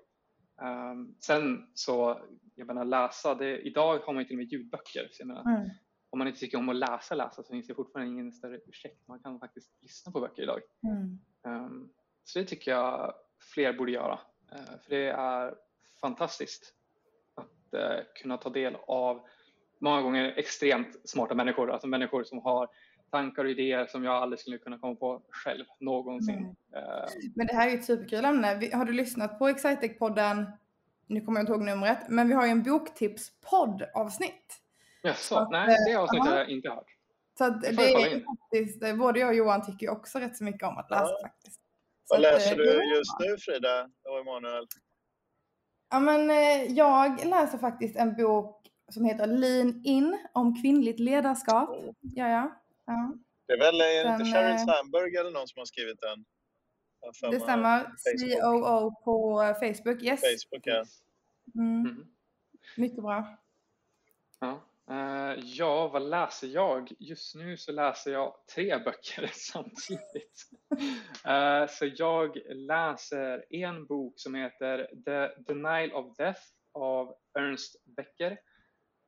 Um, 0.62 1.16
sen 1.20 1.70
så, 1.74 2.20
jag 2.54 2.66
menar 2.66 2.84
läsa, 2.84 3.34
det, 3.34 3.58
idag 3.58 3.98
har 3.98 4.12
man 4.12 4.22
ju 4.22 4.28
till 4.28 4.34
och 4.34 4.38
med 4.38 4.52
ljudböcker. 4.52 5.08
Så 5.12 5.22
jag 5.22 5.26
menar, 5.26 5.56
mm. 5.56 5.68
Om 6.12 6.18
man 6.18 6.28
inte 6.28 6.40
tycker 6.40 6.58
om 6.58 6.68
att 6.68 6.76
läsa, 6.76 7.14
läsa 7.14 7.42
så 7.42 7.52
finns 7.52 7.66
det 7.66 7.74
fortfarande 7.74 8.12
ingen 8.12 8.32
större 8.32 8.60
ursäkt. 8.66 9.08
Man 9.08 9.20
kan 9.20 9.40
faktiskt 9.40 9.82
lyssna 9.82 10.12
på 10.12 10.20
böcker 10.20 10.42
idag. 10.42 10.60
Mm. 10.84 11.18
Um, 11.64 11.92
så 12.24 12.38
det 12.38 12.44
tycker 12.44 12.70
jag 12.70 13.14
fler 13.54 13.72
borde 13.72 13.92
göra. 13.92 14.18
Uh, 14.52 14.78
för 14.82 14.90
det 14.90 15.10
är 15.10 15.54
fantastiskt 16.00 16.74
att 17.34 17.74
uh, 17.74 18.04
kunna 18.14 18.36
ta 18.36 18.50
del 18.50 18.76
av 18.86 19.28
många 19.80 20.02
gånger 20.02 20.24
extremt 20.36 21.08
smarta 21.08 21.34
människor, 21.34 21.70
alltså 21.70 21.86
människor 21.86 22.24
som 22.24 22.38
har 22.38 22.68
tankar 23.10 23.44
och 23.44 23.50
idéer 23.50 23.86
som 23.86 24.04
jag 24.04 24.14
aldrig 24.14 24.40
skulle 24.40 24.58
kunna 24.58 24.78
komma 24.78 24.94
på 24.94 25.22
själv 25.30 25.64
någonsin. 25.78 26.38
Mm. 26.38 26.54
Men 27.34 27.46
det 27.46 27.54
här 27.54 27.66
är 27.66 27.70
ju 27.70 27.78
ett 27.78 27.84
superkul 27.84 28.24
ämne. 28.24 28.70
Har 28.72 28.84
du 28.84 28.92
lyssnat 28.92 29.38
på 29.38 29.48
Excitec-podden? 29.48 30.52
Nu 31.06 31.20
kommer 31.20 31.40
jag 31.40 31.42
inte 31.42 31.52
ihåg 31.52 31.62
numret, 31.62 31.98
men 32.08 32.28
vi 32.28 32.34
har 32.34 32.44
ju 32.44 32.50
en 32.50 32.62
boktips-podd 32.62 33.82
avsnitt. 33.94 34.60
Jaså, 35.02 35.48
nej 35.50 35.76
det 35.86 35.92
eh, 35.92 36.00
avsnittet 36.00 36.28
har 36.28 36.38
jag 36.38 36.48
inte 36.48 36.68
hört. 36.68 36.96
Så 37.38 37.44
att 37.44 37.60
det 37.60 37.68
är 37.68 38.24
faktiskt, 38.24 38.82
eh, 38.82 38.96
både 38.96 39.20
jag 39.20 39.28
och 39.28 39.34
Johan 39.34 39.66
tycker 39.66 39.86
ju 39.86 39.92
också 39.92 40.18
rätt 40.18 40.36
så 40.36 40.44
mycket 40.44 40.68
om 40.68 40.78
att 40.78 40.90
läsa 40.90 41.04
ja. 41.04 41.28
faktiskt. 41.28 41.60
Så 42.04 42.14
Vad 42.14 42.20
läser 42.20 42.50
att, 42.50 42.56
du 42.56 42.96
just 42.96 43.20
nu 43.20 43.36
Frida 43.38 43.90
och 44.04 44.18
Emanuel? 44.20 44.66
Ja 45.90 46.00
men 46.00 46.30
jag 46.74 47.24
läser 47.24 47.58
faktiskt 47.58 47.96
en 47.96 48.16
bok 48.16 48.60
som 48.90 49.04
heter 49.04 49.26
Lean 49.26 49.82
In 49.84 50.18
om 50.32 50.62
kvinnligt 50.62 51.00
ledarskap. 51.00 51.70
Oh. 51.70 51.94
Ja, 52.00 52.28
ja. 52.28 52.60
Ja. 52.90 53.14
Det 53.46 53.52
är 53.52 53.58
väl 53.58 53.80
är 53.80 54.12
inte 54.12 54.24
Sheryl 54.24 54.52
eh, 54.52 54.64
Sandberg 54.64 55.16
eller 55.16 55.30
någon 55.30 55.48
som 55.48 55.58
har 55.58 55.64
skrivit 55.64 56.00
den? 56.00 56.24
Det 57.30 57.40
stämmer. 57.40 57.84
COO 58.40 58.94
på 59.04 59.42
eh, 59.42 59.54
Facebook, 59.54 60.02
yes. 60.02 60.20
Facebook, 60.20 60.62
ja. 60.66 60.84
Mm. 61.54 61.80
Mm. 61.80 62.06
Mycket 62.76 63.02
bra. 63.02 63.38
Ja. 64.40 64.60
Uh, 64.90 65.38
ja, 65.44 65.88
vad 65.88 66.02
läser 66.02 66.46
jag? 66.46 66.92
Just 66.98 67.34
nu 67.34 67.56
så 67.56 67.72
läser 67.72 68.12
jag 68.12 68.34
tre 68.54 68.78
böcker 68.84 69.30
samtidigt. 69.32 70.50
uh, 71.28 71.66
så 71.68 71.90
jag 71.96 72.36
läser 72.48 73.54
en 73.54 73.86
bok 73.86 74.14
som 74.16 74.34
heter 74.34 74.90
The 75.04 75.42
Denial 75.52 75.92
of 75.92 76.16
Death 76.16 76.40
av 76.72 77.14
Ernst 77.38 77.76
Becker 77.84 78.38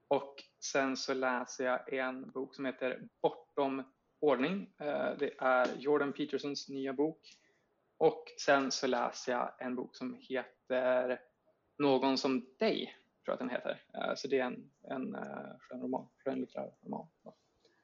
och 0.09 0.35
sen 0.65 0.97
så 0.97 1.15
läser 1.15 1.65
jag 1.65 1.93
en 1.93 2.31
bok 2.31 2.55
som 2.55 2.65
heter 2.65 3.09
Bortom 3.23 3.83
ordning. 4.21 4.71
Eh, 4.81 5.11
det 5.19 5.31
är 5.39 5.69
Jordan 5.79 6.13
Petersons 6.13 6.69
nya 6.69 6.93
bok. 6.93 7.21
Och 7.99 8.25
sen 8.45 8.71
så 8.71 8.87
läser 8.87 9.33
jag 9.33 9.53
en 9.59 9.77
bok 9.77 9.97
som 9.97 10.17
heter 10.21 11.21
Någon 11.79 12.19
som 12.19 12.47
dig, 12.59 12.97
tror 13.25 13.33
jag 13.33 13.33
att 13.33 13.39
den 13.39 13.51
heter. 13.51 13.83
Eh, 13.95 14.15
så 14.17 14.29
det 14.29 14.39
är 14.39 14.45
en, 14.45 14.71
en 14.91 15.15
eh, 15.15 15.59
skönroman, 15.59 16.09
skönlitterär 16.25 16.71
roman. 16.85 17.07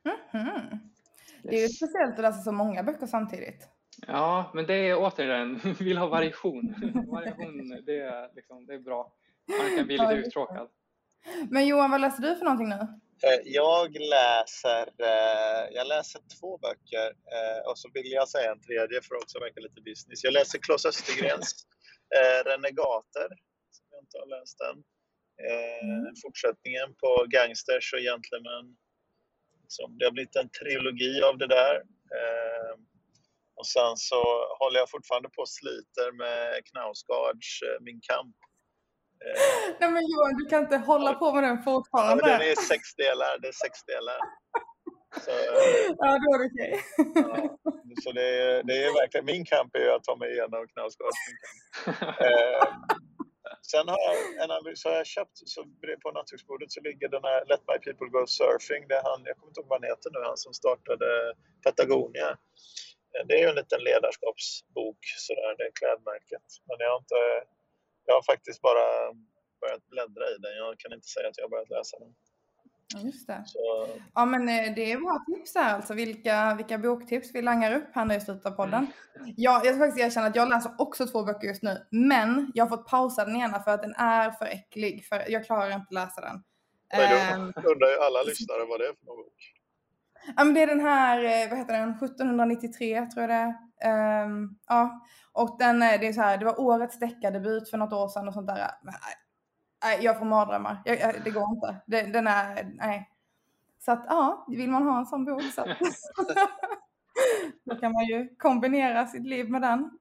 Mm 0.05 0.18
-hmm. 0.31 0.79
Det 1.42 1.57
är 1.57 1.62
ju 1.62 1.68
speciellt 1.68 2.14
att 2.14 2.22
läsa 2.22 2.42
så 2.42 2.53
många 2.53 2.83
böcker 2.83 3.07
samtidigt. 3.07 3.68
Ja, 4.07 4.50
men 4.55 4.66
det 4.66 4.74
är 4.74 4.96
återigen, 4.98 5.61
vi 5.64 5.72
vill 5.85 5.98
ha 5.98 6.07
variation. 6.07 6.74
variation, 7.11 7.83
det 7.87 8.00
är, 8.00 8.35
liksom, 8.35 8.66
det 8.66 8.74
är 8.74 8.79
bra. 8.79 9.12
Man 9.46 9.76
kan 9.76 9.87
bli 9.87 9.98
lite 9.98 10.14
uttråkad. 10.14 10.68
Men 11.51 11.67
Johan, 11.67 11.91
vad 11.91 12.01
läser 12.01 12.23
du 12.23 12.37
för 12.37 12.45
någonting 12.45 12.69
nu? 12.69 12.88
Eh, 13.23 13.41
jag 13.45 13.97
läser, 13.99 14.83
eh, 14.99 15.64
jag 15.71 15.87
läser 15.87 16.21
två 16.41 16.59
böcker 16.59 17.09
eh, 17.37 17.71
och 17.71 17.79
så 17.79 17.91
vill 17.95 18.11
jag 18.12 18.29
säga 18.29 18.53
en 18.53 18.61
tredje 18.61 19.03
för 19.03 19.14
att 19.14 19.23
också 19.23 19.38
verka 19.38 19.61
lite 19.61 19.81
business. 19.81 20.25
Jag 20.25 20.33
läser 20.33 20.59
Klas 20.59 20.87
Östergrens 20.87 21.67
Renegater, 22.47 23.29
som 23.71 23.87
jag 23.91 24.01
inte 24.03 24.19
har 24.19 24.29
läst 24.38 24.61
än. 24.61 24.79
Mm. 25.51 26.14
Fortsättningen 26.23 26.95
på 27.03 27.27
Gangsters 27.29 27.93
och 27.93 28.01
Gentlemen. 28.01 28.64
Det 29.99 30.05
har 30.05 30.12
blivit 30.12 30.37
en 30.37 30.51
trilogi 30.51 31.23
av 31.23 31.38
det 31.38 31.47
där. 31.47 31.83
Och 33.55 33.67
sen 33.67 33.97
så 33.97 34.21
håller 34.61 34.79
jag 34.79 34.91
fortfarande 34.91 35.29
på 35.29 35.43
och 35.43 35.49
sliter 35.49 36.12
med 36.12 36.64
Knausgaards 36.64 37.51
Min 37.81 38.01
kamp 38.01 38.37
Nej 39.81 39.90
men 39.90 40.02
Johan, 40.11 40.37
du 40.38 40.44
kan 40.44 40.62
inte 40.62 40.76
hålla 40.76 41.14
på 41.14 41.33
med 41.33 41.42
den 41.42 41.62
fortfarande. 41.62 42.31
Ja, 42.31 42.38
den 42.38 42.50
är 42.50 42.54
sex 42.54 42.94
delar. 42.94 43.38
Det 43.42 43.48
är 43.48 43.52
sex 43.52 43.85
delar. 43.85 44.18
Så, 45.24 45.31
ja, 45.98 46.18
då 46.22 46.35
är 46.35 46.38
det 46.38 46.46
okej. 46.50 46.83
Okay. 46.98 47.22
Ja, 47.22 48.02
så 48.04 48.12
det 48.12 48.28
är, 48.42 48.62
det 48.62 48.85
är 48.85 49.00
verkligen, 49.00 49.26
min 49.26 49.44
kamp 49.44 49.74
är 49.74 49.81
ju 49.81 49.90
att 49.90 50.04
ta 50.04 50.16
mig 50.16 50.33
igenom 50.33 50.66
Knausgårds 50.68 51.18
eh, 52.26 52.62
Sen 53.70 53.88
har 53.88 53.98
jag, 54.09 54.16
en, 54.42 54.76
så 54.76 54.88
har 54.88 54.96
jag 54.96 55.07
köpt, 55.07 55.37
så 55.54 55.61
på 56.02 56.11
nattduksbordet 56.11 56.72
så 56.72 56.81
ligger 56.81 57.09
den 57.09 57.24
här 57.24 57.44
Let 57.50 57.62
My 57.70 57.78
People 57.85 58.09
Go 58.14 58.26
Surfing. 58.26 58.88
Det 58.88 58.94
är 59.00 59.04
han, 59.11 59.20
jag 59.24 59.37
kommer 59.37 59.50
inte 59.50 59.61
ihåg 59.61 59.68
vad 59.68 59.81
han 59.81 59.90
heter 59.92 60.11
nu, 60.12 60.20
han 60.31 60.37
som 60.37 60.54
startade 60.62 61.09
Patagonia. 61.64 62.31
Eh, 63.12 63.22
det 63.26 63.35
är 63.35 63.42
ju 63.44 63.48
en 63.52 63.61
liten 63.62 63.83
ledarskapsbok, 63.88 65.00
sådär, 65.26 65.54
det 65.59 65.64
är 65.68 65.74
klädmärket. 65.81 66.46
Men 66.68 66.76
jag 66.85 66.90
har 66.92 67.00
inte 67.04 67.22
jag 68.09 68.14
har 68.14 68.23
faktiskt 68.23 68.61
bara 68.62 68.87
börjat 69.61 69.85
bläddra 69.92 70.25
i 70.35 70.37
den. 70.44 70.55
Jag 70.57 70.79
kan 70.79 70.92
inte 70.92 71.09
säga 71.09 71.29
att 71.29 71.38
jag 71.38 71.44
har 71.44 71.51
börjat 71.51 71.71
läsa 71.71 71.99
den. 71.99 72.12
Just 73.05 73.27
det. 73.27 73.42
Så... 73.47 73.88
Ja 74.14 74.25
men 74.25 74.49
eh, 74.49 74.75
det 74.75 74.92
är 74.92 74.99
bra 74.99 75.25
tips 75.27 75.55
här 75.55 75.75
alltså. 75.75 75.94
Vilka, 75.94 76.55
vilka 76.55 76.79
boktips 76.79 77.31
vi 77.35 77.42
langar 77.42 77.75
upp 77.75 77.88
här 77.92 78.05
nu 78.05 78.14
i 78.14 78.21
slutet 78.21 78.47
av 78.47 78.51
podden. 78.51 78.87
Mm. 79.16 79.35
Jag, 79.37 79.66
jag 79.66 79.75
ska 79.75 79.85
faktiskt 79.85 80.07
erkänna 80.07 80.27
att 80.27 80.37
jag 80.37 80.49
läser 80.49 80.73
också 80.79 81.07
två 81.07 81.25
böcker 81.25 81.49
just 81.49 81.62
nu. 81.62 81.87
Men 81.90 82.53
jag 82.55 82.64
har 82.64 82.77
fått 82.77 82.87
pausa 82.87 83.25
den 83.25 83.37
ena 83.37 83.61
för 83.61 83.71
att 83.71 83.83
den 83.83 83.94
är 83.94 84.31
för 84.31 84.47
äcklig. 84.47 85.07
För 85.07 85.31
jag 85.31 85.47
klarar 85.47 85.75
inte 85.75 85.94
läsa 85.94 86.21
den. 86.21 86.44
Nej, 86.92 87.09
då 87.09 87.16
ehm, 87.16 87.53
undrar 87.73 87.88
ju 87.88 87.97
alla 87.97 88.23
lyssnare 88.23 88.64
vad 88.68 88.81
det 88.81 88.85
är 88.85 88.94
för 88.94 89.07
någon 89.07 89.16
bok. 89.16 89.53
Ja 90.37 90.44
men 90.44 90.55
det 90.55 90.62
är 90.62 90.66
den 90.66 90.81
här, 90.81 91.25
eh, 91.25 91.51
vad 91.51 91.59
heter 91.59 91.73
den, 91.73 91.90
1793 91.90 93.07
tror 93.07 93.23
jag 93.23 93.31
det 93.31 93.35
är. 93.35 93.67
Um, 93.85 94.59
ja, 94.69 95.07
och 95.33 95.57
den, 95.59 95.79
det 95.79 96.09
är 96.09 96.12
så 96.12 96.21
här, 96.21 96.38
det 96.38 96.45
var 96.45 96.61
årets 96.61 96.99
deckardebut 96.99 97.71
för 97.71 97.79
något 97.79 97.93
år 97.93 98.09
sedan 98.09 98.29
och 98.29 98.35
sånt 98.35 98.47
där. 98.47 98.71
Men, 98.83 98.95
nej, 99.85 99.99
jag 100.01 100.19
får 100.19 100.27
mardrömmar. 100.27 100.83
Jag, 100.85 101.14
det 101.25 101.31
går 101.31 101.51
inte. 101.51 101.77
Det, 101.87 102.03
den 102.03 102.27
är, 102.27 102.73
nej. 102.75 103.11
Så 103.79 103.93
att 103.93 104.05
ja, 104.09 104.47
vill 104.49 104.71
man 104.71 104.83
ha 104.83 104.99
en 104.99 105.07
sån 105.07 105.25
bok 105.25 105.43
så 105.43 105.64
då 107.64 107.75
kan 107.75 107.93
man 107.93 108.05
ju 108.05 108.29
kombinera 108.38 109.07
sitt 109.07 109.27
liv 109.27 109.51
med 109.51 109.62
den. 109.62 109.91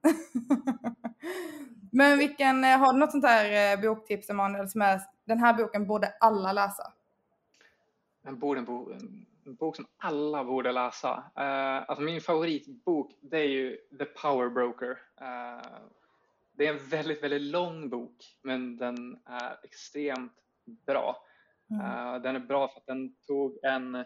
Men 1.92 2.18
vilken, 2.18 2.64
har 2.64 2.92
du 2.92 2.98
något 2.98 3.10
sånt 3.10 3.24
här 3.24 3.72
eh, 3.72 3.80
boktips 3.80 4.30
Emanuel 4.30 4.68
som 4.68 4.82
är, 4.82 5.00
den 5.24 5.38
här 5.38 5.54
boken 5.54 5.86
borde 5.86 6.12
alla 6.20 6.52
läsa? 6.52 6.92
En 8.22 8.38
borde, 8.38 8.60
en 8.60 9.26
bok 9.56 9.76
som 9.76 9.86
alla 9.96 10.44
borde 10.44 10.72
läsa. 10.72 11.16
Uh, 11.16 11.90
alltså 11.90 12.02
min 12.02 12.20
favoritbok 12.20 13.12
det 13.20 13.38
är 13.38 13.48
ju 13.48 13.76
The 13.98 14.04
Power 14.04 14.48
Broker. 14.48 14.90
Uh, 14.90 15.88
det 16.52 16.66
är 16.66 16.72
en 16.72 16.88
väldigt, 16.88 17.22
väldigt 17.22 17.42
lång 17.42 17.90
bok 17.90 18.24
men 18.42 18.76
den 18.76 19.20
är 19.24 19.58
extremt 19.62 20.32
bra. 20.86 21.16
Uh, 21.72 22.22
den 22.22 22.36
är 22.36 22.40
bra 22.40 22.68
för 22.68 22.80
att 22.80 22.86
den 22.86 23.14
tog 23.26 23.58
en, 23.62 24.04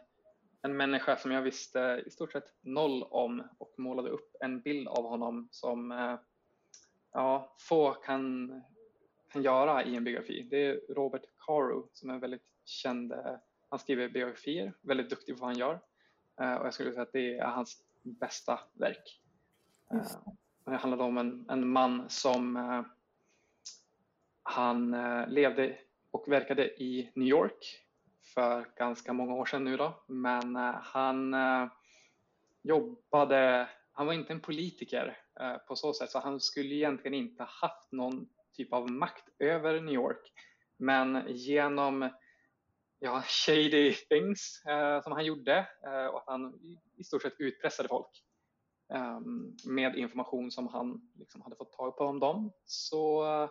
en 0.62 0.76
människa 0.76 1.16
som 1.16 1.30
jag 1.30 1.42
visste 1.42 2.02
i 2.06 2.10
stort 2.10 2.32
sett 2.32 2.54
noll 2.60 3.02
om 3.02 3.48
och 3.58 3.74
målade 3.78 4.10
upp 4.10 4.36
en 4.40 4.60
bild 4.60 4.88
av 4.88 5.08
honom 5.08 5.48
som 5.50 5.92
ja, 7.12 7.56
få 7.68 7.92
kan, 7.92 8.62
kan 9.32 9.42
göra 9.42 9.84
i 9.84 9.96
en 9.96 10.04
biografi. 10.04 10.46
Det 10.50 10.66
är 10.66 10.94
Robert 10.94 11.24
Caro 11.46 11.88
som 11.92 12.10
är 12.10 12.18
väldigt 12.18 12.46
känd 12.64 13.12
han 13.72 13.78
skriver 13.78 14.08
biografier, 14.08 14.72
väldigt 14.80 15.10
duktig 15.10 15.34
på 15.36 15.40
vad 15.40 15.50
han 15.50 15.58
gör. 15.58 15.80
Uh, 16.40 16.54
och 16.54 16.66
jag 16.66 16.74
skulle 16.74 16.90
säga 16.90 17.02
att 17.02 17.12
det 17.12 17.38
är 17.38 17.44
hans 17.44 17.84
bästa 18.02 18.60
verk. 18.72 19.20
Uh, 19.94 20.02
det 20.64 20.76
handlar 20.76 21.04
om 21.04 21.18
en, 21.18 21.46
en 21.48 21.68
man 21.68 22.10
som 22.10 22.56
uh, 22.56 22.82
han 24.42 24.90
levde 25.28 25.78
och 26.10 26.28
verkade 26.28 26.82
i 26.82 27.10
New 27.14 27.28
York 27.28 27.84
för 28.34 28.66
ganska 28.76 29.12
många 29.12 29.34
år 29.34 29.46
sedan 29.46 29.64
nu 29.64 29.76
då. 29.76 30.02
Men 30.06 30.56
han 30.82 31.34
jobbade, 32.62 33.68
han 33.92 34.06
var 34.06 34.12
inte 34.12 34.32
en 34.32 34.40
politiker 34.40 35.18
på 35.68 35.76
så 35.76 35.92
sätt 35.92 36.10
så 36.10 36.18
han 36.18 36.40
skulle 36.40 36.74
egentligen 36.74 37.14
inte 37.14 37.42
haft 37.42 37.92
någon 37.92 38.28
typ 38.52 38.72
av 38.72 38.90
makt 38.90 39.28
över 39.38 39.80
New 39.80 39.94
York. 39.94 40.32
Men 40.76 41.24
genom 41.28 42.10
ja, 43.02 43.22
shady 43.26 43.94
things 43.94 44.62
eh, 44.66 45.02
som 45.02 45.12
han 45.12 45.24
gjorde 45.24 45.66
eh, 45.86 46.06
och 46.06 46.18
att 46.18 46.26
han 46.26 46.54
i 46.96 47.04
stort 47.04 47.22
sett 47.22 47.40
utpressade 47.40 47.88
folk 47.88 48.24
eh, 48.94 49.20
med 49.64 49.96
information 49.96 50.50
som 50.50 50.68
han 50.68 51.10
liksom 51.18 51.42
hade 51.42 51.56
fått 51.56 51.72
tag 51.72 51.96
på 51.96 52.04
om 52.04 52.20
dem. 52.20 52.52
Så 52.64 53.24
eh, 53.24 53.50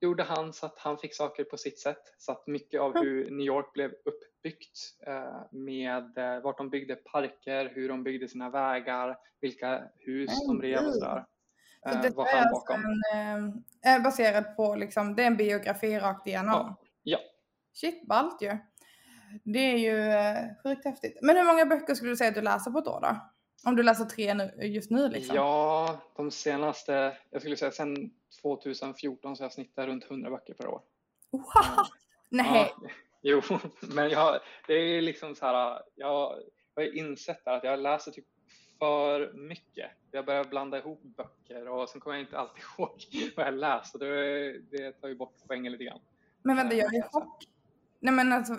gjorde 0.00 0.22
han 0.22 0.52
så 0.52 0.66
att 0.66 0.78
han 0.78 0.98
fick 0.98 1.14
saker 1.14 1.44
på 1.44 1.56
sitt 1.56 1.78
sätt. 1.78 2.02
Så 2.18 2.32
att 2.32 2.46
mycket 2.46 2.80
av 2.80 2.94
hur 2.94 3.30
New 3.30 3.46
York 3.46 3.72
blev 3.72 3.90
uppbyggt 3.90 4.78
eh, 5.06 5.42
med 5.52 6.18
eh, 6.18 6.42
vart 6.42 6.58
de 6.58 6.70
byggde 6.70 6.96
parker, 6.96 7.72
hur 7.74 7.88
de 7.88 8.02
byggde 8.02 8.28
sina 8.28 8.50
vägar, 8.50 9.18
vilka 9.40 9.82
hus 9.96 10.30
de 10.46 10.62
rev 10.62 10.86
och 10.86 10.94
sådär. 10.94 11.26
Så 11.88 11.98
det 12.02 12.16
var 12.16 12.26
han 12.26 12.52
bakom. 12.52 12.80
En, 13.14 13.64
eh, 13.96 14.02
baserad 14.02 14.56
på, 14.56 14.74
liksom, 14.74 15.16
det 15.16 15.22
är 15.22 15.26
en 15.26 15.36
biografi 15.36 15.98
rakt 15.98 16.26
igenom? 16.26 16.52
Ja. 16.52 16.76
ja. 17.02 17.18
Shit, 17.72 18.06
ballt 18.06 18.42
ju. 18.42 18.58
Det 19.44 19.58
är 19.58 19.76
ju 19.76 19.98
eh, 19.98 20.46
sjukt 20.62 20.84
häftigt. 20.84 21.18
Men 21.22 21.36
hur 21.36 21.44
många 21.44 21.66
böcker 21.66 21.94
skulle 21.94 22.10
du 22.10 22.16
säga 22.16 22.28
att 22.28 22.34
du 22.34 22.42
läser 22.42 22.70
på 22.70 22.78
ett 22.78 22.86
år 22.86 23.00
då? 23.00 23.16
Om 23.64 23.76
du 23.76 23.82
läser 23.82 24.04
tre 24.04 24.34
nu, 24.34 24.52
just 24.62 24.90
nu 24.90 25.08
liksom? 25.08 25.36
Ja, 25.36 26.00
de 26.16 26.30
senaste, 26.30 27.16
jag 27.30 27.42
skulle 27.42 27.56
säga 27.56 27.70
sen 27.70 28.10
2014 28.42 29.36
så 29.36 29.44
jag 29.44 29.52
snittar 29.52 29.86
runt 29.86 30.04
100 30.04 30.30
böcker 30.30 30.54
per 30.54 30.68
år. 30.68 30.82
Wow! 31.30 31.42
Nej! 32.28 32.74
Ja, 32.76 32.90
jo, 33.22 33.58
men 33.94 34.10
jag, 34.10 34.40
det 34.66 34.74
är 34.74 35.02
liksom 35.02 35.34
så 35.34 35.46
här, 35.46 35.82
jag, 35.94 36.38
jag 36.74 36.82
har 36.82 36.96
insett 36.96 37.46
att 37.46 37.64
jag 37.64 37.78
läser 37.78 38.10
typ 38.10 38.26
för 38.78 39.32
mycket. 39.32 39.90
Jag 40.10 40.26
börjar 40.26 40.44
blanda 40.44 40.78
ihop 40.78 41.02
böcker 41.02 41.68
och 41.68 41.88
sen 41.88 42.00
kommer 42.00 42.16
jag 42.16 42.24
inte 42.24 42.38
alltid 42.38 42.64
ihåg 42.78 43.04
vad 43.36 43.46
jag 43.46 43.54
läst 43.54 43.94
och 43.94 44.00
det, 44.00 44.58
det 44.58 44.92
tar 44.92 45.08
ju 45.08 45.14
bort 45.14 45.34
poängen 45.48 45.72
lite 45.72 45.84
grann. 45.84 46.00
Men 46.42 46.56
vänta, 46.56 46.74
jag 46.74 46.94
är 46.94 47.02
chock. 47.02 47.44
Nej 48.00 48.14
men 48.14 48.32
alltså, 48.32 48.54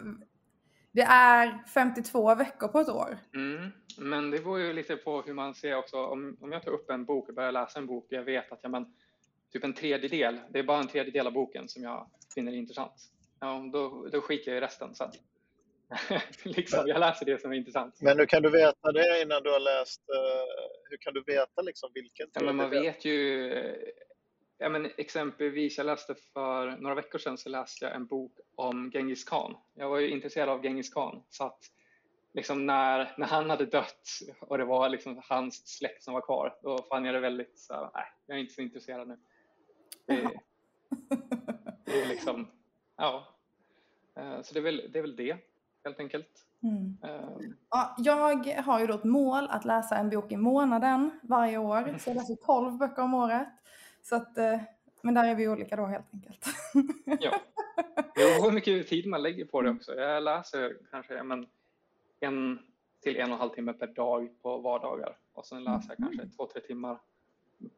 det 0.91 1.01
är 1.01 1.63
52 1.73 2.35
veckor 2.35 2.67
på 2.67 2.79
ett 2.79 2.89
år. 2.89 3.17
Mm, 3.35 3.71
men 3.97 4.31
det 4.31 4.39
beror 4.39 4.59
ju 4.59 4.73
lite 4.73 4.95
på 4.95 5.21
hur 5.21 5.33
man 5.33 5.55
ser 5.55 5.75
också. 5.75 6.05
Om, 6.05 6.37
om 6.41 6.51
jag 6.51 6.63
tar 6.63 6.71
upp 6.71 6.89
en 6.89 7.05
bok 7.05 7.29
och 7.29 7.35
börjar 7.35 7.51
läsa 7.51 7.79
en 7.79 7.87
bok 7.87 8.05
och 8.05 8.13
jag 8.13 8.23
vet 8.23 8.51
att 8.51 8.59
ja, 8.63 8.69
men, 8.69 8.85
typ 9.53 9.63
en 9.63 9.73
tredjedel, 9.73 10.39
det 10.49 10.59
är 10.59 10.63
bara 10.63 10.79
en 10.79 10.87
tredjedel 10.87 11.27
av 11.27 11.33
boken 11.33 11.67
som 11.67 11.83
jag 11.83 12.09
finner 12.33 12.51
intressant. 12.51 12.93
Ja, 13.39 13.69
då, 13.73 14.07
då 14.11 14.21
skiter 14.21 14.51
jag 14.51 14.57
i 14.57 14.61
resten 14.61 14.95
sen. 14.95 15.11
liksom, 16.43 16.87
jag 16.87 16.99
läser 16.99 17.25
det 17.25 17.41
som 17.41 17.51
är 17.51 17.55
intressant. 17.55 18.01
Men 18.01 18.19
hur 18.19 18.25
kan 18.25 18.41
du 18.41 18.49
veta 18.49 18.91
det 18.91 19.21
innan 19.21 19.43
du 19.43 19.51
har 19.51 19.59
läst? 19.59 20.01
Uh, 20.09 20.71
hur 20.89 20.97
kan 20.97 21.13
du 21.13 21.23
veta 21.27 21.61
liksom 21.61 21.89
vilken 21.93 22.27
ja, 22.33 22.41
men 22.43 22.55
Man 22.55 22.69
vet 22.69 23.05
ju 23.05 23.51
ja, 24.61 24.69
men 24.69 24.91
exempelvis, 24.97 25.77
jag 25.77 25.85
läste 25.85 26.15
för 26.15 26.77
några 26.77 26.95
veckor 26.95 27.19
sedan 27.19 27.37
så 27.37 27.49
läste 27.49 27.85
jag 27.85 27.95
en 27.95 28.05
bok 28.05 28.39
om 28.55 28.91
Genghis 28.91 29.23
khan. 29.23 29.55
Jag 29.73 29.89
var 29.89 29.99
ju 29.99 30.09
intresserad 30.09 30.49
av 30.49 30.61
Genghis 30.61 30.93
khan 30.93 31.23
så 31.29 31.43
att 31.43 31.59
liksom 32.33 32.65
när, 32.65 33.13
när 33.17 33.27
han 33.27 33.49
hade 33.49 33.65
dött 33.65 34.09
och 34.39 34.57
det 34.57 34.65
var 34.65 34.89
liksom 34.89 35.21
hans 35.29 35.77
släkt 35.77 36.03
som 36.03 36.13
var 36.13 36.21
kvar, 36.21 36.59
då 36.63 36.77
fann 36.89 37.05
jag 37.05 37.15
det 37.15 37.19
väldigt 37.19 37.59
så 37.59 37.73
här, 37.73 37.89
nej, 37.93 38.05
jag 38.25 38.37
är 38.37 38.41
inte 38.41 38.53
så 38.53 38.61
intresserad 38.61 39.07
nu. 39.07 39.17
Det, 40.05 40.21
det 41.85 42.01
är 42.01 42.07
liksom, 42.07 42.47
ja. 42.97 43.27
Eh, 44.15 44.41
så 44.41 44.53
det 44.53 44.59
är 44.59 44.63
väl 44.63 44.89
det, 44.93 44.99
är 44.99 45.03
väl 45.03 45.15
det 45.15 45.37
helt 45.83 45.99
enkelt. 45.99 46.45
Mm. 46.63 46.97
Um. 47.01 47.57
Ja, 47.69 47.95
jag 47.97 48.61
har 48.61 48.79
ju 48.79 48.87
då 48.87 48.93
ett 48.93 49.03
mål 49.03 49.47
att 49.49 49.65
läsa 49.65 49.97
en 49.97 50.09
bok 50.09 50.31
i 50.31 50.37
månaden 50.37 51.19
varje 51.23 51.57
år, 51.57 51.97
så 51.99 52.09
jag 52.09 52.15
läser 52.15 52.35
12 52.35 52.77
böcker 52.77 53.01
om 53.01 53.13
året. 53.13 53.47
Så 54.01 54.15
att, 54.15 54.37
eh, 54.37 54.59
men 55.01 55.13
där 55.13 55.27
är 55.27 55.35
vi 55.35 55.47
olika 55.47 55.75
då 55.75 55.85
helt 55.85 56.13
enkelt. 56.13 56.45
ja. 57.05 57.31
Det 57.95 58.13
beror 58.15 58.43
hur 58.45 58.51
mycket 58.51 58.87
tid 58.87 59.07
man 59.07 59.21
lägger 59.21 59.45
på 59.45 59.61
det 59.61 59.69
också. 59.69 59.95
Jag 59.95 60.23
läser 60.23 60.77
kanske 60.91 61.23
men, 61.23 61.47
en 62.19 62.59
till 63.01 63.17
en 63.17 63.29
och 63.29 63.33
en 63.33 63.39
halv 63.39 63.49
timme 63.49 63.73
per 63.73 63.87
dag 63.87 64.41
på 64.41 64.57
vardagar 64.57 65.17
och 65.33 65.45
sen 65.45 65.63
läser 65.63 65.89
jag 65.89 65.97
kanske 65.97 66.21
mm. 66.21 66.31
två, 66.31 66.45
tre 66.45 66.61
timmar 66.61 66.99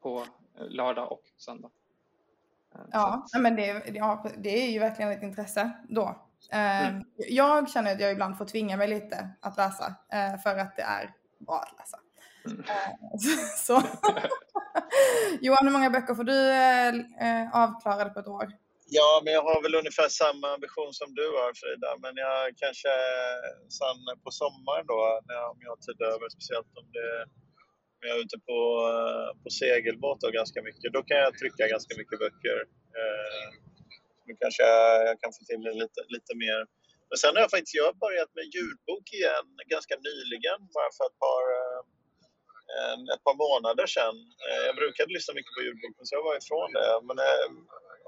på 0.01 0.25
eh, 0.59 0.67
lördag 0.69 1.11
och 1.11 1.23
söndag. 1.37 1.71
Eh, 2.75 2.81
ja, 2.91 3.25
men 3.39 3.55
det, 3.55 3.83
ja, 3.95 4.25
det 4.37 4.49
är 4.49 4.71
ju 4.71 4.79
verkligen 4.79 5.11
ett 5.11 5.23
intresse 5.23 5.71
då. 5.89 6.15
Mm. 6.51 7.03
Jag 7.29 7.69
känner 7.69 7.91
att 7.93 7.99
jag 7.99 8.11
ibland 8.11 8.37
får 8.37 8.45
tvinga 8.45 8.77
mig 8.77 8.87
lite 8.87 9.29
att 9.39 9.57
läsa 9.57 9.95
för 10.43 10.57
att 10.57 10.75
det 10.75 10.81
är 10.81 11.13
bra 11.39 11.59
att 11.59 11.79
läsa. 11.79 11.99
Mm. 12.45 12.63
Så. 13.57 13.81
Johan, 15.45 15.65
hur 15.67 15.75
många 15.77 15.89
böcker 15.89 16.15
får 16.19 16.27
du 16.33 16.39
eh, 16.63 16.93
eh, 17.25 17.45
avklarade 17.63 18.09
på 18.09 18.19
ett 18.19 18.27
år? 18.27 18.47
Ja, 18.99 19.11
men 19.23 19.33
jag 19.37 19.43
har 19.49 19.59
väl 19.65 19.79
ungefär 19.81 20.09
samma 20.23 20.47
ambition 20.55 20.91
som 20.99 21.09
du 21.19 21.27
har 21.39 21.51
Frida. 21.61 21.91
Men 22.03 22.13
jag 22.25 22.39
kanske 22.63 22.91
sen 23.79 23.99
på 24.23 24.31
sommaren 24.41 24.85
då, 24.93 24.99
när 25.27 25.35
jag, 25.39 25.47
om 25.53 25.59
jag 25.65 25.71
har 25.75 25.81
tid 25.87 25.99
över, 26.13 26.25
speciellt 26.35 26.71
om, 26.81 26.87
det, 26.97 27.09
om 27.95 28.01
jag 28.07 28.13
är 28.17 28.23
ute 28.25 28.39
på, 28.49 28.59
eh, 28.93 29.29
på 29.43 29.49
segelbåt 29.61 30.21
och 30.25 30.33
ganska 30.39 30.59
mycket, 30.67 30.89
då 30.95 31.01
kan 31.07 31.17
jag 31.23 31.31
trycka 31.41 31.63
ganska 31.75 31.93
mycket 31.99 32.17
böcker. 32.23 32.57
Eh, 32.99 33.47
kanske 34.43 34.63
jag 35.09 35.17
kan 35.21 35.31
få 35.35 35.41
till 35.49 35.61
det 35.67 35.73
lite, 35.83 35.99
lite 36.15 36.33
mer. 36.43 36.61
Men 37.09 37.17
sen 37.21 37.33
har 37.35 37.41
jag 37.45 37.53
faktiskt 37.55 37.81
jag 37.83 37.91
börjat 38.05 38.31
med 38.37 38.45
ljudbok 38.55 39.05
igen 39.19 39.47
ganska 39.75 39.95
nyligen, 40.07 40.59
bara 40.75 40.91
för 40.97 41.05
ett 41.09 41.19
par 41.25 41.43
eh, 41.59 41.81
eh, 42.77 42.97
ett 43.13 43.23
par 43.27 43.37
månader 43.45 43.87
sedan. 43.95 44.15
Eh, 44.45 44.61
jag 44.67 44.75
brukade 44.81 45.09
lyssna 45.15 45.31
mycket 45.37 45.53
på 45.55 45.61
ljudboken 45.65 46.03
så 46.07 46.11
jag 46.17 46.23
var 46.29 46.35
ifrån 46.41 46.69
det. 46.77 46.87
Men 47.07 47.17
eh, 47.27 47.47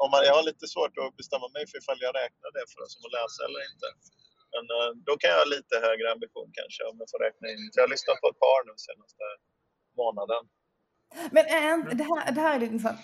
om 0.03 0.07
man, 0.11 0.21
jag 0.27 0.35
har 0.37 0.45
lite 0.51 0.65
svårt 0.73 0.95
att 1.01 1.17
bestämma 1.21 1.47
mig 1.55 1.63
för 1.69 1.77
ifall 1.81 1.99
jag 2.05 2.13
räknar 2.21 2.49
det 2.57 2.65
för 2.71 2.81
som 2.93 3.01
att 3.07 3.15
läsa 3.19 3.39
eller 3.47 3.61
inte. 3.71 3.87
Men 4.53 4.65
eh, 4.75 4.89
då 5.07 5.13
kan 5.19 5.29
jag 5.31 5.39
ha 5.43 5.47
lite 5.55 5.73
högre 5.87 6.07
ambition 6.15 6.49
kanske 6.59 6.81
om 6.89 6.95
jag 7.01 7.09
får 7.13 7.21
räkna 7.27 7.45
in. 7.53 7.61
Så 7.71 7.75
jag 7.77 7.85
har 7.87 7.93
lyssnat 7.95 8.21
på 8.23 8.27
ett 8.31 8.41
par 8.45 8.59
nu 8.67 8.73
senaste 8.87 9.25
månaden. 10.01 10.43
Men 11.35 11.43
äh, 11.61 11.75
det, 11.99 12.05
här, 12.11 12.21
det 12.35 12.41
här 12.45 12.53
är 12.55 12.59
lite 12.59 12.73
intressant. 12.75 13.01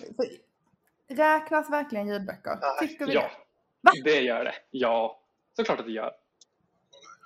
Räknas 1.23 1.65
verkligen 1.77 2.07
ljudböcker? 2.11 2.55
Tycker 2.79 3.05
vi 3.05 3.13
ja, 3.13 3.31
det? 3.81 4.01
det 4.09 4.19
gör 4.29 4.43
det. 4.49 4.55
Ja, 4.85 4.99
såklart 5.55 5.79
att 5.79 5.85
det 5.85 5.91
gör. 5.91 6.11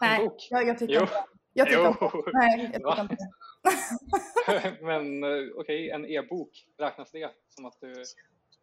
Nej, 0.01 0.31
jag, 0.49 0.67
jag 0.67 0.79
tycker 0.79 0.93
inte 0.93 1.25
jag 1.57 1.67
tycker 1.67 1.81
jo. 1.81 2.31
Nej, 2.33 2.69
jag 2.73 2.73
tycker 2.73 3.01
inte 3.01 3.17
Men 4.81 5.23
eh, 5.23 5.29
okej, 5.29 5.53
okay, 5.55 5.89
en 5.89 6.05
e-bok, 6.05 6.65
räknas 6.77 7.11
det 7.11 7.31
som 7.49 7.65
att 7.65 7.77
du, 7.81 8.03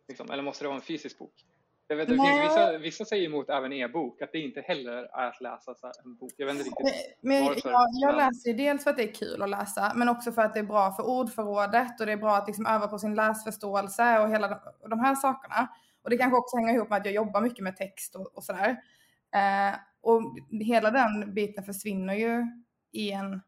liksom, 0.08 0.30
eller 0.30 0.42
måste 0.42 0.64
det 0.64 0.68
vara 0.68 0.76
en 0.76 0.82
fysisk 0.82 1.18
bok? 1.18 1.44
Jag 1.88 1.96
vet, 1.96 2.08
vissa, 2.08 2.78
vissa 2.78 3.04
säger 3.04 3.26
emot 3.26 3.50
även 3.50 3.72
e-bok, 3.72 4.22
att 4.22 4.32
det 4.32 4.38
inte 4.38 4.60
heller 4.60 4.92
är 4.92 5.28
att 5.28 5.40
läsa 5.40 5.74
en 6.04 6.16
bok. 6.16 6.32
Jag 6.36 6.46
vet 6.46 6.54
inte 6.54 6.68
riktigt 6.68 7.16
men, 7.20 7.44
varför. 7.44 7.70
Jag, 7.70 7.88
jag 7.92 8.16
läser 8.16 8.54
dels 8.54 8.84
för 8.84 8.90
att 8.90 8.96
det 8.96 9.02
är 9.02 9.14
kul 9.14 9.42
att 9.42 9.50
läsa, 9.50 9.92
men 9.96 10.08
också 10.08 10.32
för 10.32 10.42
att 10.42 10.54
det 10.54 10.60
är 10.60 10.64
bra 10.64 10.92
för 10.92 11.02
ordförrådet 11.02 12.00
och 12.00 12.06
det 12.06 12.12
är 12.12 12.16
bra 12.16 12.36
att 12.36 12.46
liksom 12.46 12.66
öva 12.66 12.88
på 12.88 12.98
sin 12.98 13.14
läsförståelse 13.14 14.18
och 14.18 14.30
hela 14.30 14.48
de, 14.48 14.88
de 14.90 15.00
här 15.00 15.14
sakerna. 15.14 15.68
Och 16.02 16.10
det 16.10 16.16
kanske 16.16 16.38
också 16.38 16.56
hänger 16.56 16.74
ihop 16.74 16.90
med 16.90 16.98
att 16.98 17.06
jag 17.06 17.14
jobbar 17.14 17.40
mycket 17.40 17.64
med 17.64 17.76
text 17.76 18.16
och, 18.16 18.36
och 18.36 18.44
sådär. 18.44 18.76
Eh, 19.34 19.74
och 20.00 20.22
hela 20.50 20.90
den 20.90 21.34
biten 21.34 21.64
försvinner 21.64 22.14
ju 22.14 22.46
i 22.92 23.12
en 23.12 23.40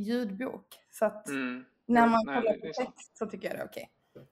ljudbok. 0.00 0.66
Så 0.90 1.04
att 1.04 1.28
mm. 1.28 1.64
när 1.86 2.06
man 2.06 2.22
Nej, 2.26 2.36
kollar 2.36 2.54
på 2.54 2.72
text 2.84 3.18
så 3.18 3.26
tycker 3.26 3.48
jag 3.48 3.56
det 3.56 3.62
är 3.62 3.66
okej. 3.66 3.90
Okay. 4.14 4.26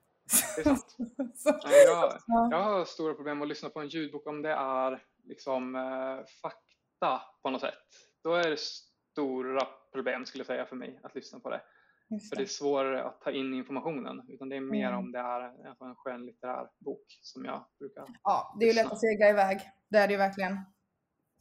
Det 0.56 0.60
är 0.60 0.64
sant. 0.64 0.96
jag, 1.86 2.12
jag 2.50 2.62
har 2.62 2.84
stora 2.84 3.14
problem 3.14 3.42
att 3.42 3.48
lyssna 3.48 3.68
på 3.68 3.80
en 3.80 3.88
ljudbok 3.88 4.26
om 4.26 4.42
det 4.42 4.52
är 4.52 5.02
liksom 5.24 5.74
eh, 5.74 6.26
fakta 6.42 7.22
på 7.42 7.50
något 7.50 7.60
sätt. 7.60 7.74
Då 8.22 8.34
är 8.34 8.50
det 8.50 8.58
stora 8.58 9.66
problem 9.92 10.26
skulle 10.26 10.40
jag 10.40 10.46
säga 10.46 10.66
för 10.66 10.76
mig 10.76 11.00
att 11.02 11.14
lyssna 11.14 11.40
på 11.40 11.50
det. 11.50 11.60
det. 12.08 12.20
För 12.28 12.36
det 12.36 12.42
är 12.42 12.46
svårare 12.46 13.04
att 13.04 13.20
ta 13.20 13.30
in 13.30 13.54
informationen 13.54 14.22
utan 14.28 14.48
det 14.48 14.56
är 14.56 14.60
mer 14.60 14.88
mm. 14.88 14.98
om 14.98 15.12
det 15.12 15.18
är 15.18 15.40
en 15.88 15.94
skönlitterär 15.96 16.68
bok 16.78 17.06
som 17.20 17.44
jag 17.44 17.64
brukar 17.78 18.06
Ja, 18.22 18.56
det 18.58 18.64
är 18.64 18.68
ju 18.68 18.74
lätt 18.74 18.92
att 18.92 19.00
segla 19.00 19.28
iväg. 19.28 19.60
Det 19.88 19.98
är 19.98 20.06
det 20.06 20.12
ju 20.12 20.18
verkligen. 20.18 20.58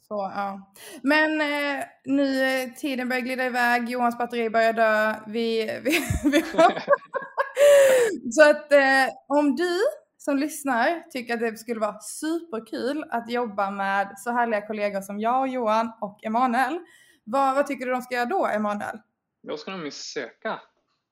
Så, 0.02 0.32
ja. 0.36 0.74
Men 1.02 1.42
eh, 1.42 1.86
nu 2.06 2.44
eh, 2.44 2.70
tiden 2.74 3.10
börjar 3.10 3.22
glida 3.22 3.46
iväg, 3.46 3.90
Johans 3.90 4.18
batteri 4.18 4.50
börjar 4.50 4.74
dö. 4.74 5.16
Vi, 5.28 5.66
vi, 5.84 6.02
vi 6.24 6.44
så 8.32 8.50
att 8.50 8.72
eh, 8.72 9.08
om 9.28 9.56
du 9.56 9.80
som 10.18 10.38
lyssnar 10.38 11.10
tycker 11.10 11.34
att 11.34 11.40
det 11.40 11.58
skulle 11.58 11.80
vara 11.80 12.00
superkul 12.00 13.06
att 13.10 13.30
jobba 13.30 13.72
med 13.72 14.14
så 14.18 14.32
härliga 14.32 14.68
kollegor 14.68 15.02
som 15.02 15.20
jag, 15.20 15.42
och 15.42 15.48
Johan 15.48 15.92
och 16.02 16.26
Emanuel. 16.26 16.80
Vad, 17.24 17.56
vad 17.56 17.68
tycker 17.68 17.86
du 17.86 17.92
de 17.92 18.02
ska 18.02 18.16
göra 18.16 18.26
då, 18.26 18.48
Emanuel? 18.48 19.00
Då 19.44 19.58
ska 19.58 19.72
de 19.72 19.92
söka, 19.92 20.60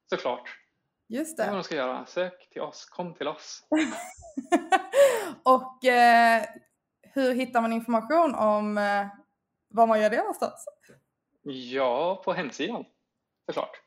såklart. 0.10 0.50
Just 1.08 1.38
det. 1.38 1.44
Det 1.44 1.48
är 1.48 1.52
vad 1.52 1.60
de 1.60 1.64
ska 1.64 1.76
göra. 1.76 2.06
Sök 2.06 2.50
till 2.50 2.62
oss, 2.62 2.86
kom 2.86 3.14
till 3.14 3.28
oss. 3.28 3.64
och 5.44 5.86
eh, 5.86 6.44
hur 7.16 7.34
hittar 7.34 7.62
man 7.62 7.74
information 7.74 8.36
om 8.36 8.78
eh, 8.78 9.08
var 9.70 9.88
man 9.88 10.02
gör 10.02 10.10
det 10.10 10.18
någonstans? 10.18 10.66
Ja, 11.44 12.22
på 12.26 12.34
hemsidan 12.34 12.86
såklart. 13.46 13.82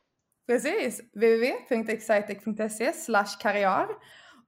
Precis, 0.47 1.01
www.excitec.se 1.13 2.93
karriär. 3.41 3.87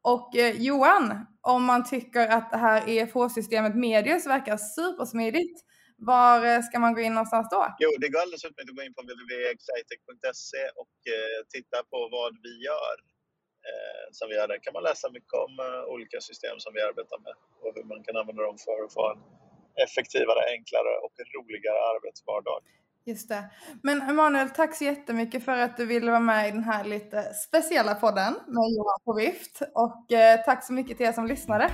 Och 0.02 0.36
eh, 0.36 0.62
Johan, 0.62 1.26
om 1.42 1.64
man 1.64 1.90
tycker 1.90 2.28
att 2.28 2.52
det 2.52 2.58
här 2.58 2.90
EFH-systemet 2.90 3.76
Medius 3.76 4.28
verkar 4.28 4.58
supersmidigt, 4.58 5.62
Var 5.98 6.46
eh, 6.46 6.62
ska 6.62 6.80
man 6.80 6.94
gå 6.94 7.02
in 7.02 7.14
någonstans 7.14 7.48
då? 7.52 7.76
Jo, 7.80 7.90
det 8.02 8.10
går 8.10 8.20
alldeles 8.20 8.46
utmärkt 8.46 8.70
att 8.70 8.76
gå 8.76 8.84
in 8.84 8.94
på 8.94 9.02
www.excitec.se 9.02 10.64
och 10.82 10.96
eh, 11.16 11.40
titta 11.56 11.78
på 11.92 12.10
vad 12.18 12.32
vi 12.44 12.54
gör. 12.70 12.96
Eh, 13.70 14.06
som 14.18 14.26
vi 14.30 14.36
gör. 14.36 14.48
Där 14.48 14.64
kan 14.66 14.74
man 14.78 14.84
läsa 14.84 15.08
mycket 15.18 15.34
om 15.46 15.54
eh, 15.66 15.94
olika 15.94 16.20
system 16.30 16.56
som 16.64 16.72
vi 16.76 16.82
arbetar 16.90 17.20
med 17.26 17.36
och 17.64 17.72
hur 17.76 17.86
man 17.92 18.04
kan 18.06 18.16
använda 18.20 18.42
dem 18.50 18.58
för 18.66 18.78
att 18.84 18.94
få 18.98 19.04
en 19.14 19.22
effektivare, 19.86 20.42
enklare 20.56 20.94
och 21.06 21.14
roligare 21.36 21.80
arbetsvardag. 21.94 22.62
Just 23.06 23.30
det. 23.30 23.44
Men 23.84 24.02
Emanuel, 24.02 24.50
tack 24.50 24.76
så 24.76 24.84
jättemycket 24.84 25.46
för 25.46 25.58
att 25.58 25.78
du 25.78 25.86
ville 25.86 26.12
vara 26.12 26.20
med 26.32 26.48
i 26.48 26.52
den 26.52 26.64
här 26.64 26.84
lite 26.84 27.34
speciella 27.34 27.96
podden 27.96 28.34
med 28.48 28.68
Johan 28.76 29.00
på 29.06 29.14
vift. 29.14 29.62
Och 29.74 30.12
eh, 30.12 30.44
tack 30.46 30.66
så 30.66 30.74
mycket 30.74 30.98
till 30.98 31.06
er 31.06 31.12
som 31.12 31.28
lyssnade. 31.28 31.72